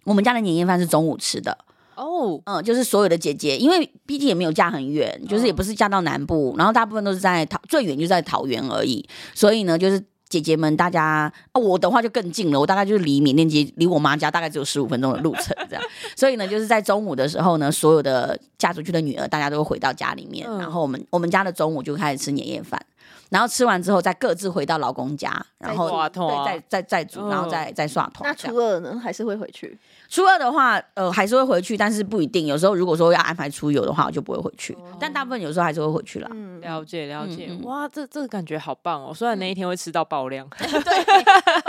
[0.06, 1.58] 我们家的年夜饭是中午吃的
[1.96, 9.06] 哦，嗯，就是所有的姐姐，因为毕竟也没有嫁很远，就是也不是嫁到南部，哦、然后大部分都是在桃，最远就在桃园而已，
[9.36, 15.84] 所以呢，就是姐姐们大家，哦，我的话就更近了，我大概就是离缅甸街，离我妈家大概只有十五分钟的路程这样，
[16.16, 22.84] 所以呢，就是在中午的时候呢，所有的嫁出去的女儿，大家都会回到家里面，嗯、然后我们我们家的中午就开始吃年夜饭。
[23.30, 28.26] 然后吃完之后，再各自回到老公家，然后对，再再再煮，然后再再刷桶。
[28.26, 29.00] 那初二呢？
[29.04, 29.78] 还是会回去？
[30.08, 32.46] 初二的话，呃，还是会回去，但是不一定。
[32.46, 34.78] 有时候如果说要安排出游的话，我就不会回去。
[35.00, 36.30] 但大部分有时候还是会回去啦。
[36.32, 37.50] 嗯，了解了解。
[37.64, 39.14] 哇，这这个感觉好棒哦！
[39.14, 40.62] 虽然那一天会吃到爆量， 对，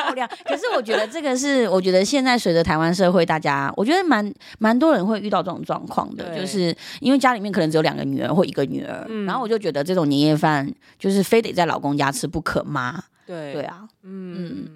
[0.04, 0.28] 爆亮。
[0.44, 13.02] 可是我觉得这个是，我觉得现在随着台湾社会，大家我觉得蛮蛮多人会遇到这种状况的，就是因为家里面可能只有两个女儿或一个女儿，嗯、然后我就觉得这种年夜饭就是非得在老公家吃不可吗？
[13.26, 13.54] 对。
[13.54, 14.68] 对啊，嗯，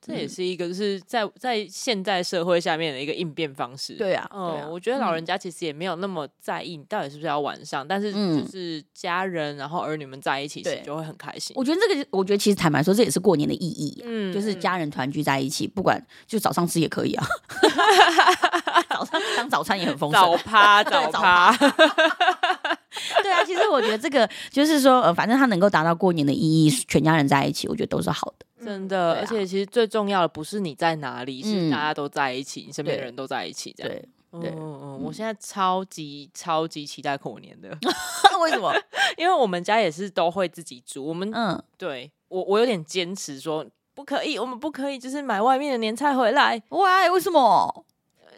[0.00, 3.94] 这也是一个就是在在现在社会下面的一个应变方式。
[3.94, 11.54] 对啊，嗯，我觉得老人家其实也没有那么在意你到底是不是要晚上，但是就是家人然后儿女们在一起，就会很开心。
[11.54, 17.26] 我觉得这个，我觉得其实坦白说，这也是过年的意义，嗯，就是家人团聚在一起，不管就早上吃也可以啊
[18.88, 21.54] 早上当早餐也很丰盛，早趴早趴。
[23.22, 29.14] 对啊，其实我觉得这个就是说，呃，反正他能够达到过年的意义，全家人在一起，我觉得都是好的，真的。
[29.14, 33.92] 而且其实最重要的不是你在哪里，是大家都在一起，你身边的人都在一起，这样。
[34.40, 37.68] 对，嗯嗯，我现在超级超级期待过年的，
[38.40, 38.72] 为什么？
[39.16, 46.62] 因为我们家也是都会自己煮，我们嗯，对我我有点坚持说不可以，我们不可以就是买外面的年菜回来。
[46.68, 47.84] 喂，为什么？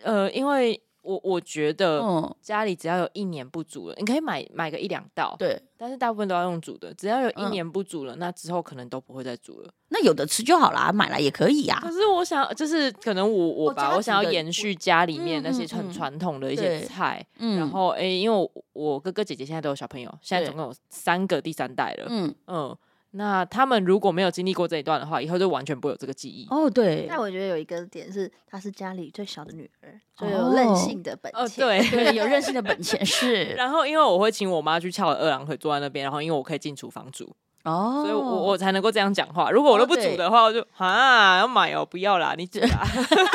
[0.03, 0.81] 呃，因为。
[1.03, 2.01] 我我觉得，
[2.41, 6.95] 家里只要有一年不煮了，你可以买买个一两道，对，但是大部分都要用煮的。
[6.95, 9.71] 只要有一年不煮了，那之后可能都不会再煮了。
[9.89, 11.79] 那有的吃就好啦，买来也可以呀。
[11.83, 17.25] 可是我想，就是可能我我吧，我想要延续家里面那些很传统的一些菜。
[17.37, 22.07] 然后哎，因为我我哥哥姐姐现在都有小朋友，现在总共有三个第三代了。
[22.09, 22.77] 嗯嗯。
[23.15, 26.47] 那他们如果没有经历过这一段的话，以后就完全不会有这个记忆。
[26.51, 27.07] 哦，对。
[27.09, 31.43] 但我觉得有一个点是，她是家里最小的女儿，所以有任性的本钱。
[31.43, 33.45] 哦，对，对，有任性的本钱 是。
[33.55, 37.35] 然后，因为我会请我妈去翘二郎腿坐在那边，然后因为我可以进厨房煮，
[37.65, 39.51] 哦，所以我我才能够这样讲话。
[39.51, 42.87] 如果我都不煮的话，我就啊要买哦，不要啦，你煮啦。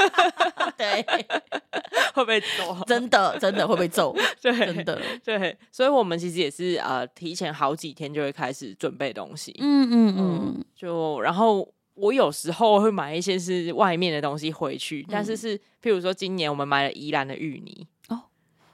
[0.77, 1.05] 对。
[2.13, 4.11] 会被揍，真的真的会被揍，
[4.41, 4.99] 对，真的。
[5.23, 17.87] 对，所以我们其实也是呃，提前好几天就会开始准备东西，嗯嗯嗯，就然后我有时候会买一些是外面的东西回去，但是是譬如说今年我们买了宜兰的芋泥。
[18.09, 18.21] 哦，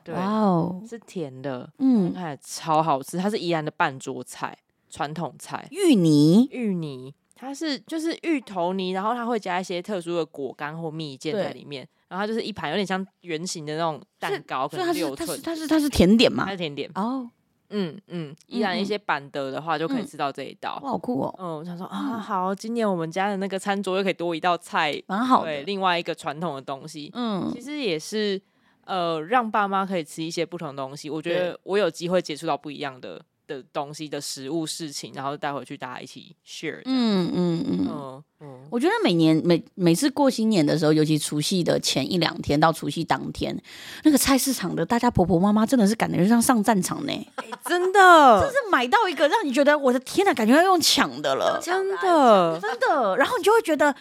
[0.05, 4.57] 对哦，是甜的，嗯，看超好吃，它是宜兰的半桌菜，
[4.93, 11.87] 传统菜，芋泥芋泥，它是就是芋头泥，然后它会加一些特殊的果干或蜜饯在里面。
[12.07, 15.27] 然后它就是一盘有点像圆形的那种蛋糕，可能六寸。
[15.27, 16.45] 它是它是它是甜点嘛？
[16.45, 17.27] 它是甜点哦。
[17.71, 20.79] 嗯嗯，依然一些板德的话就可以吃到这一道。
[20.83, 21.35] 哇，好酷哦。
[21.39, 25.43] 嗯，我想说啊，好，今年我们家的那个餐桌又可以多一道菜，蛮好。
[25.43, 28.39] 对，另外一个传统的东西，嗯，其实也是
[28.85, 31.09] 呃，让爸妈可以吃一些不同的东西。
[31.09, 33.19] 我觉得我有机会接触到不一样的。
[33.47, 36.81] 的东西的食物事情，然后带回去大家一起 share。
[36.85, 43.57] 嗯嗯嗯嗯嗯，我觉得每年每每次过新年的时候，尤其除夕的前一两天到除夕当天，
[44.03, 47.27] 那个菜市场的大家婆婆妈妈真的是感觉像上战场呢，欸、
[47.65, 53.93] 真的， 真是买到一个让你觉得我的天呐，感觉要用抢的了，真的真的，然后你就会觉得，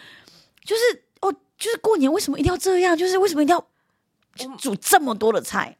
[0.65, 0.81] 就是
[1.21, 2.97] 哦，就是过年为什么一定要这样？
[2.97, 3.65] 就是为什么一定要
[4.57, 5.77] 煮这么多的菜？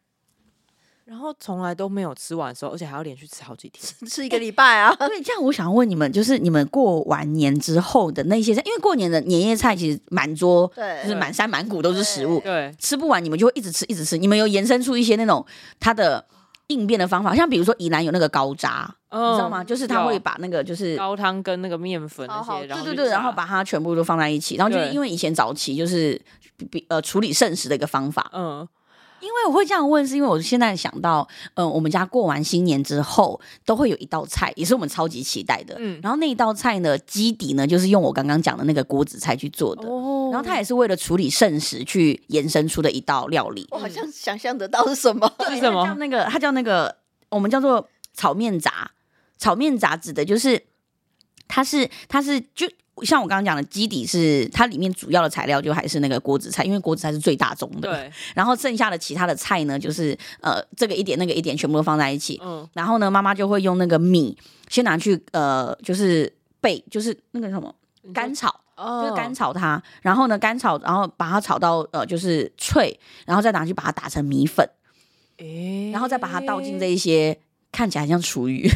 [1.06, 4.95] 然后从来都没有吃完的时候，而且还要连续吃好几天，吃一个礼拜啊！
[4.95, 14.18] 对，这样我想要问你们，就是你们过完年之后的那些菜，因为过年的年夜菜其实满桌，对，就是满山满谷都是食物，对，吃不完你们就会一直吃，一直吃。
[14.18, 15.45] 你们有延伸出一些那种
[15.80, 16.26] 它的
[16.68, 19.62] 应变的方法，像比如说宜兰有那个高渣，嗯、你知道吗？
[19.62, 26.20] 就是他会把那个就是高汤跟那个面粉那些，好好对对对，然后把它全部都放在一起，然后就是因为以前早期就是
[26.72, 28.66] 比呃处理剩食的一个方法，嗯。
[29.24, 35.76] 因为我会这样问，是因为我现在想到，嗯、呃，我们家过完新年之后，都会有一道菜，也是我们超级期待的。
[35.80, 39.88] 嗯，然后那一道菜呢，基底呢，就是用我刚刚讲的那个锅子菜去做的。
[39.88, 43.66] 哦，然后它也是为了处理剩食去延伸出的一道料理。
[43.72, 45.32] 我好像想象得到是什么？
[45.50, 45.88] 是什么？
[45.88, 46.94] 叫那个，它叫那个，
[47.30, 48.92] 我们叫做炒面杂。
[49.40, 50.64] 炒面杂指的就是，
[51.48, 52.70] 它是，它是就。
[53.02, 57.89] 像我刚刚讲的，基底是它里面主要的材料就还是那个锅子菜，因为锅子菜是最大宗的。
[57.89, 58.12] 对。
[58.36, 62.39] 然后剩下的其他的菜呢，就是呃这个一点那个一点全部都放在一起。
[62.44, 62.68] 嗯。
[62.74, 64.38] 然后呢，妈妈就会用那个米
[64.70, 66.32] 先拿去呃就是
[66.62, 67.74] 备，就是那个什么
[68.14, 69.82] 干炒，嗯、就是干炒它。
[70.02, 74.70] 然后呢干炒，然后把它炒到呃就是脆，然后再拿去把它打成米粉。
[75.38, 75.89] 诶。
[75.91, 77.38] 然后再把它倒进这一些
[77.72, 78.70] 看起来像厨余。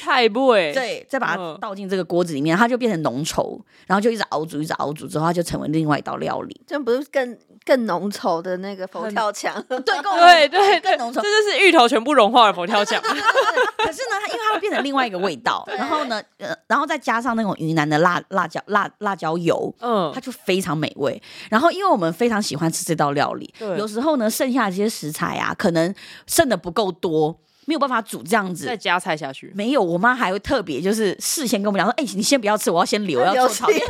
[0.00, 6.60] 菜不哎，对，再把它倒进这个锅子里面，它就变成浓稠，然后就一直熬煮，一直熬煮之后，它就成为另外一道料理。
[6.66, 9.62] 这不是更更浓稠的那个佛跳墙？
[9.68, 13.00] 对对对，更浓稠，这就是芋头全部融化的佛跳墙。
[13.04, 21.20] 可是呢，它因为它会变成另外一个味道， 然后呢，呃，然后再加上那种云南的辣辣椒辣辣椒油，嗯，它就非常美味。
[21.50, 25.94] 然后，因为我们非常喜欢吃这道料理，有时候呢，剩下这些食材啊，可能
[26.26, 27.38] 剩的不够多。
[27.66, 29.52] 没有办法煮这样子，再加菜下去。
[29.54, 33.78] 没有，我妈还会特别就是事先跟我们讲说，哎、欸，你先不要吃，我要先留，要做炒面。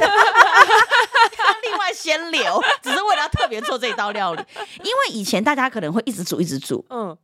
[1.62, 4.43] 另外先留， 只是为了要特别做这一道料理。
[4.79, 7.16] 因为以前大家可能会一直煮一直煮，嗯。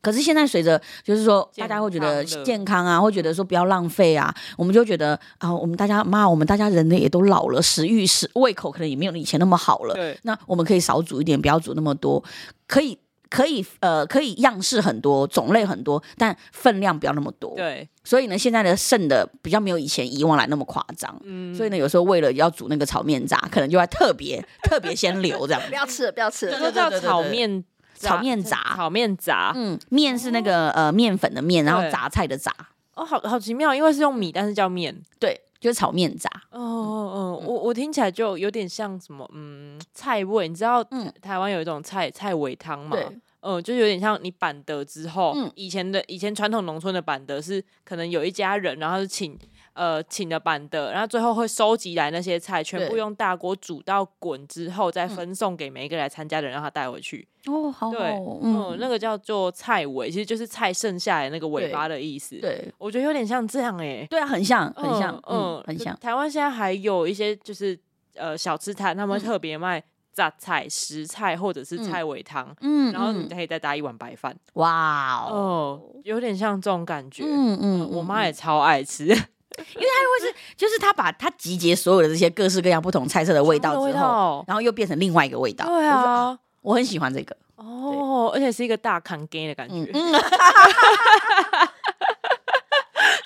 [0.00, 9.94] 可是现在随着就是说，大家会觉得健康啊，会觉得说不要浪费啊，我们就觉得啊，我们大家妈，我们大家人呢也都老了，食欲食胃口可能也没有以前那么好了。
[9.94, 12.22] 对，那我们可以少煮一点，不要煮那么多，
[12.68, 12.98] 可以
[13.34, 17.52] 可以呃可以样式很多，种类很多，但分量不要那么多。
[17.56, 21.20] 对，所以呢，现在的剩的比较没有以前以往来那么夸张。
[21.24, 25.60] 嗯，所以呢，有时候为了要煮那个炒面炸，可能就会特别 特别先留这样。
[25.68, 27.64] 不要吃了，不要吃了，就叫炒面。
[27.96, 32.52] 炒面炸，炒面炸，嗯，面是那个呃面粉的面，然后杂菜的杂。
[32.94, 36.28] 哦，好好奇妙，因为是用米，但是叫面，对，就是炒面杂。
[36.50, 40.46] 哦哦哦，我我听起来就有点像什么，嗯，菜味。
[40.46, 42.94] 你知道，嗯，台湾有一种菜菜尾汤嘛？
[42.94, 43.06] 对，
[43.40, 49.38] 嗯，就有点像你板德之后，嗯，以前的以前传统农村的板德是可能有一家人，然后是请。
[49.74, 57.26] 呃，请的板的，然后最后会收集来那些菜，全部用大锅煮到滚之后，再分送给每一个来参加的人，让他带回去。
[57.46, 58.12] 哦，好，对，
[58.42, 62.38] 嗯，那个叫做菜尾，其实就是菜剩下来那个尾巴的意思。
[62.40, 64.06] 对，我觉得有点像这样哎。
[64.08, 65.94] 对啊，很像，很像，嗯，很像。
[65.98, 67.76] 台湾现在还有一些就是
[68.14, 74.34] 呃小吃摊，他们特别卖杂菜、食菜或者是菜尾汤，嗯，然后你可以再搭一碗白饭。
[74.52, 77.24] 哇哦，有点像这种感觉。
[77.26, 79.12] 嗯嗯，我妈也超爱吃。
[79.58, 85.66] 因为它会是，就是它把它集结所有的这些各式各样不同菜色的味道之后，然后又变成另外一个味道。
[85.66, 89.90] 对啊，我，我很喜欢这个哦，而且是一个大扛给的感觉。
[89.94, 90.12] 嗯，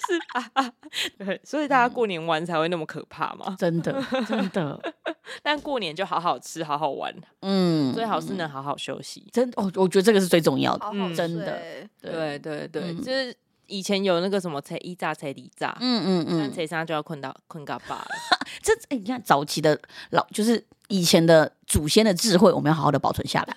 [0.07, 0.72] 是啊，
[1.18, 3.57] 对，所以大家过年玩才会那么可怕嘛？
[3.59, 4.79] 真的，真的。
[5.43, 7.14] 但过年就好好吃，好好玩。
[7.43, 9.26] 嗯，最好是能好好休息。
[9.33, 10.87] 真哦，我觉得这个是最重要的。
[10.93, 11.59] 嗯，真的。
[12.01, 13.35] 对对对，就是。
[13.69, 18.09] 以前有那个什么才一炸才底炸，嗯嗯嗯，才三就要困到困到爸了。
[18.61, 19.79] 这哎，你看早期的
[20.11, 23.57] 老，就是以前的祖先的智慧，我们要好好的保存下来。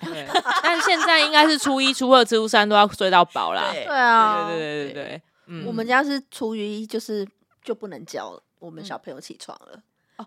[0.62, 3.70] 但现在应该是初一、初二、初三都要睡到饱啦。
[3.72, 5.22] 对啊，对对对对对。
[5.46, 7.26] 嗯，我们家是初一就是
[7.64, 9.82] 就不能叫我们小朋友起床了。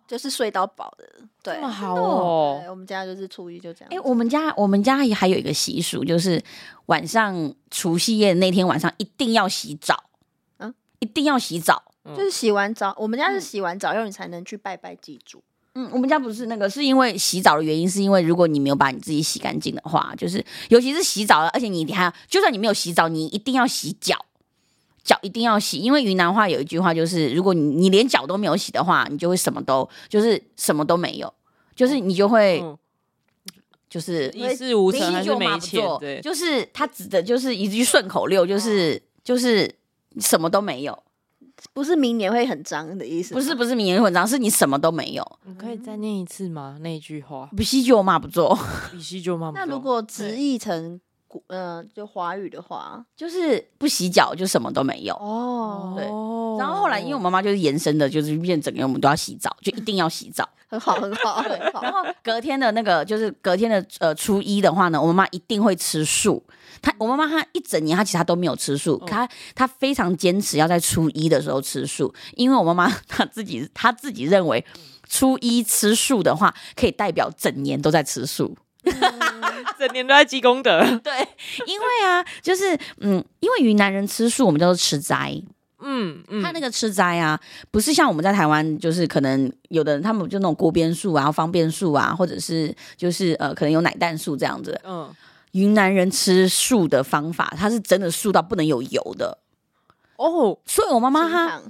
[0.07, 1.07] 就是睡到饱的，
[1.43, 2.61] 对，这么好哦。
[2.69, 3.89] 我们家就是初一就这样。
[3.93, 6.41] 哎，我们家我们家也还有一个习俗，就是
[6.87, 10.03] 晚上除夕夜那天晚上一定要洗澡，
[10.59, 11.83] 嗯，一定要洗澡，
[12.15, 15.43] 就是洗完澡，我们家是洗完澡，然后你才能去拜拜祭祖。
[15.77, 24.17] 嗯，我们家不是那个，是因为洗澡的原因，是因为如果你没有把你自己洗干净的话，就是尤其是洗澡了，而且你还，就算你没有洗澡，你一定要洗脚。
[25.05, 31.31] 脚一定要洗，因为云南话有一句话，就是如果你你连脚都没有洗的话，你就会什么都就是什么都没有，
[31.75, 32.75] 就是你就会、嗯、
[33.87, 39.71] 就是一事无成还是没钱，对，就是他指的就是一句顺口溜，就是就是
[40.19, 41.03] 什么都没有，
[41.71, 45.23] 不是明年会很脏的意思，不是不是明年会很脏，是你什么都没有。
[45.45, 46.77] 你可以再念一次吗？
[46.81, 48.57] 那句话，不洗就骂不做，
[48.91, 49.63] 不洗就骂不做。
[49.63, 50.99] 那如果直译成？
[51.47, 55.93] 嗯、呃，就华语的话，就是不洗脚就什么都没有哦。
[55.95, 56.05] 对，
[56.59, 61.41] 然后后来因为我妈妈就是延伸的，就是变整个我们都要洗澡，就一定要洗澡，很 好很好。
[61.41, 61.81] 很好。
[61.81, 66.43] 然后隔天的那个就是隔天的呃初一的话呢，我妈妈一定会吃素。
[66.81, 74.63] 她我妈妈她一整年她其实她都没有吃素，她她非常坚持要在初一的时候吃素，因为我妈妈她自己她自己认为
[75.07, 78.55] 初一吃素的话，可以代表整年都在吃素。
[79.77, 81.13] 整年都在积功德， 对，
[81.65, 85.41] 因为啊，就是嗯，因为云南人吃素，我们叫做吃斋，
[85.81, 87.39] 嗯嗯，他那个吃斋啊，
[87.71, 95.13] 不是像我们在台湾，就是可能有的人他们就那种锅边素啊、方便素啊，或者是就是呃，可能有奶蛋素这样子，嗯，
[95.51, 99.37] 云南人吃素的方法，他是真的素到不能有油的。
[100.17, 101.61] 哦，所以我妈妈她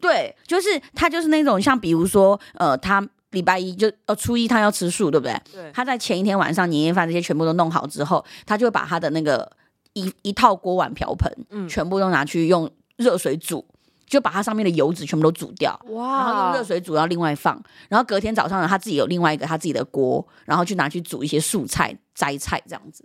[0.00, 3.08] 对，就是她就是那种像比如说呃，她。
[3.34, 5.38] 礼拜一就呃初一他要吃素，对不对？
[5.52, 5.70] 对。
[5.74, 9.50] 他在前一天晚上年夜饭这些全部都弄好之后，他就会把他的那个
[9.92, 13.62] 一一套锅碗瓢盆，嗯，全部都拿去用热水煮，
[14.06, 15.78] 就把它上面的油脂全部都煮掉。
[15.88, 16.24] 哇！
[16.24, 23.04] 然后用热水煮要另外放，然后隔天早上呢，他自己有另外一个他自己的锅，然后去拿去煮一些素菜、摘菜这样子。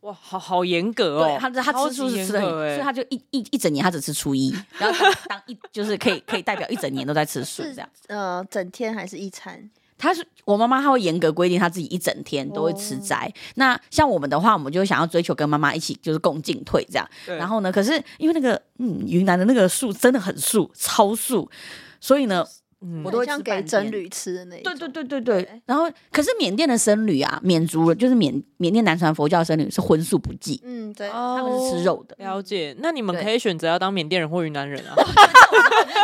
[0.00, 1.26] 哇，好好严格哦！
[1.26, 7.88] 对，他他吃素是吃的，所以他就一一一整年他只吃初一，然后当， 当一就是可以可以代表一整年都在吃素这样。
[8.08, 9.68] 呃，整天还是一餐？
[9.98, 13.26] 他是我妈妈，她会严格规定她自己一整天都会吃斋。
[13.26, 17.06] 哦、那像我们的话，我们就想要追求跟妈妈一起就是共进退这样。
[17.26, 21.50] 然后呢，可是因为那个嗯云南的那个素真的很素，超素，
[22.00, 22.42] 所以呢。
[22.82, 24.62] 嗯，我都会像给僧侣吃的那种。
[24.64, 25.62] 对对对对对。
[25.66, 30.60] 然后，可是缅甸的僧侣啊，缅族人就是缅缅甸南传佛教僧侣是荤素不忌。
[30.64, 32.16] 嗯，对，他们是吃肉的。
[32.18, 32.74] 了解。
[32.78, 34.94] 那你们可以选择要当缅甸人或云南人啊。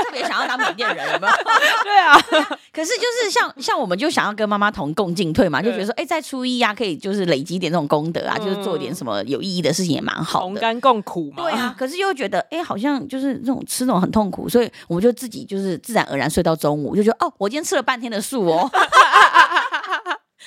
[0.05, 1.33] 特别想要当缅甸人，有没有？
[1.83, 2.59] 对啊。
[2.77, 10.45] 可是就是像像我们就想要跟妈妈同共进退嘛，就觉得说，哎，在初一啊，可以就是累积点这种功德啊，就是做点什么有意义的事情也蛮好的。
[10.45, 11.43] 同甘共苦嘛。
[11.43, 11.75] 对啊。
[11.79, 18.71] 可是又觉得，哎，好像就是这种吃这种很痛苦，所以我们就自己就是自然而然睡到中午，就觉得哦，我今天吃了半天的素哦，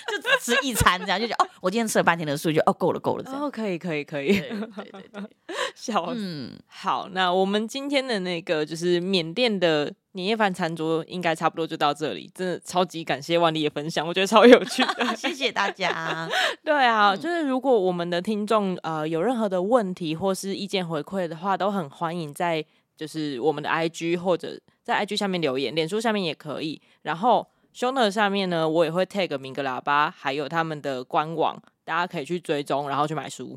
[0.07, 3.41] 就只吃一餐这样，就觉得哦，我今天吃了半天的素，就哦够了够了这样。
[3.41, 4.49] 哦，可以可以可以，对
[4.91, 5.23] 对对，
[5.73, 6.19] 笑死。
[6.19, 12.29] 嗯，好，那我们今天的那个就是缅甸的年夜饭餐桌，应该差不多就到这里。
[12.35, 16.29] 真的超级感谢万丽的分享，我觉得超有趣的， 谢谢大家。
[16.63, 22.63] 对啊，就是如果我们的听众呃有任何的问题或是意见回馈的话，都很欢迎在
[22.97, 24.59] 就是我们的 IG 或者。
[24.81, 26.81] 在 IG 下面留言，脸书下面也可以。
[27.03, 33.55] 然后 show note 下面呢，我也会 tag 明格喇叭，还有他们的官网，大家可以去追踪，然后去买书。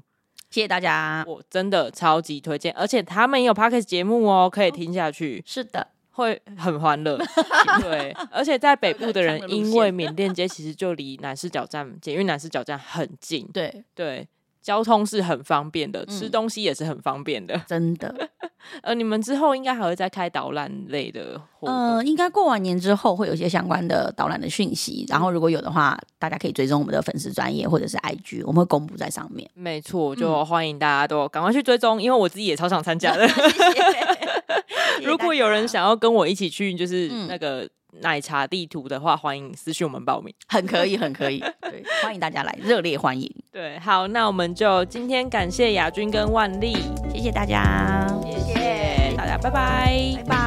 [0.51, 5.39] 谢谢大家，我真的超级推荐，而且他们也有 podcast 节目哦，可以听下去。
[5.39, 7.19] 哦、是的，会 很欢乐。
[7.83, 13.49] 对，而且在北部的人，因为缅甸街其实就离南势角站、捷运南势角站很近。
[13.53, 14.29] 对对。
[14.63, 18.31] 交通是很方便的，吃东西也是很方便的，真的。
[18.83, 29.51] 呃，你们之后应该还会再开导览类的活动，呃，应该过完年之后会有一些相关的导览的讯息，然后如果有的话，大家可以追踪我们的粉丝专业或者是 IG，我们会公布在上面。
[29.55, 33.27] 没错，就欢迎大家都赶快去追踪，因为我自己也超想参加的。
[33.27, 34.22] 谢谢。
[35.05, 37.69] 如果有人想要跟我一起去，就是那个。
[38.01, 43.31] 奶茶地图的话，欢迎私讯我们报名， 很可以，很可以， 对，欢迎大家来，热烈欢迎。
[43.53, 46.75] 对，好，那我们就今天感谢亚军跟万丽，
[47.13, 50.42] 谢谢大家，谢谢大家，拜拜，拜拜。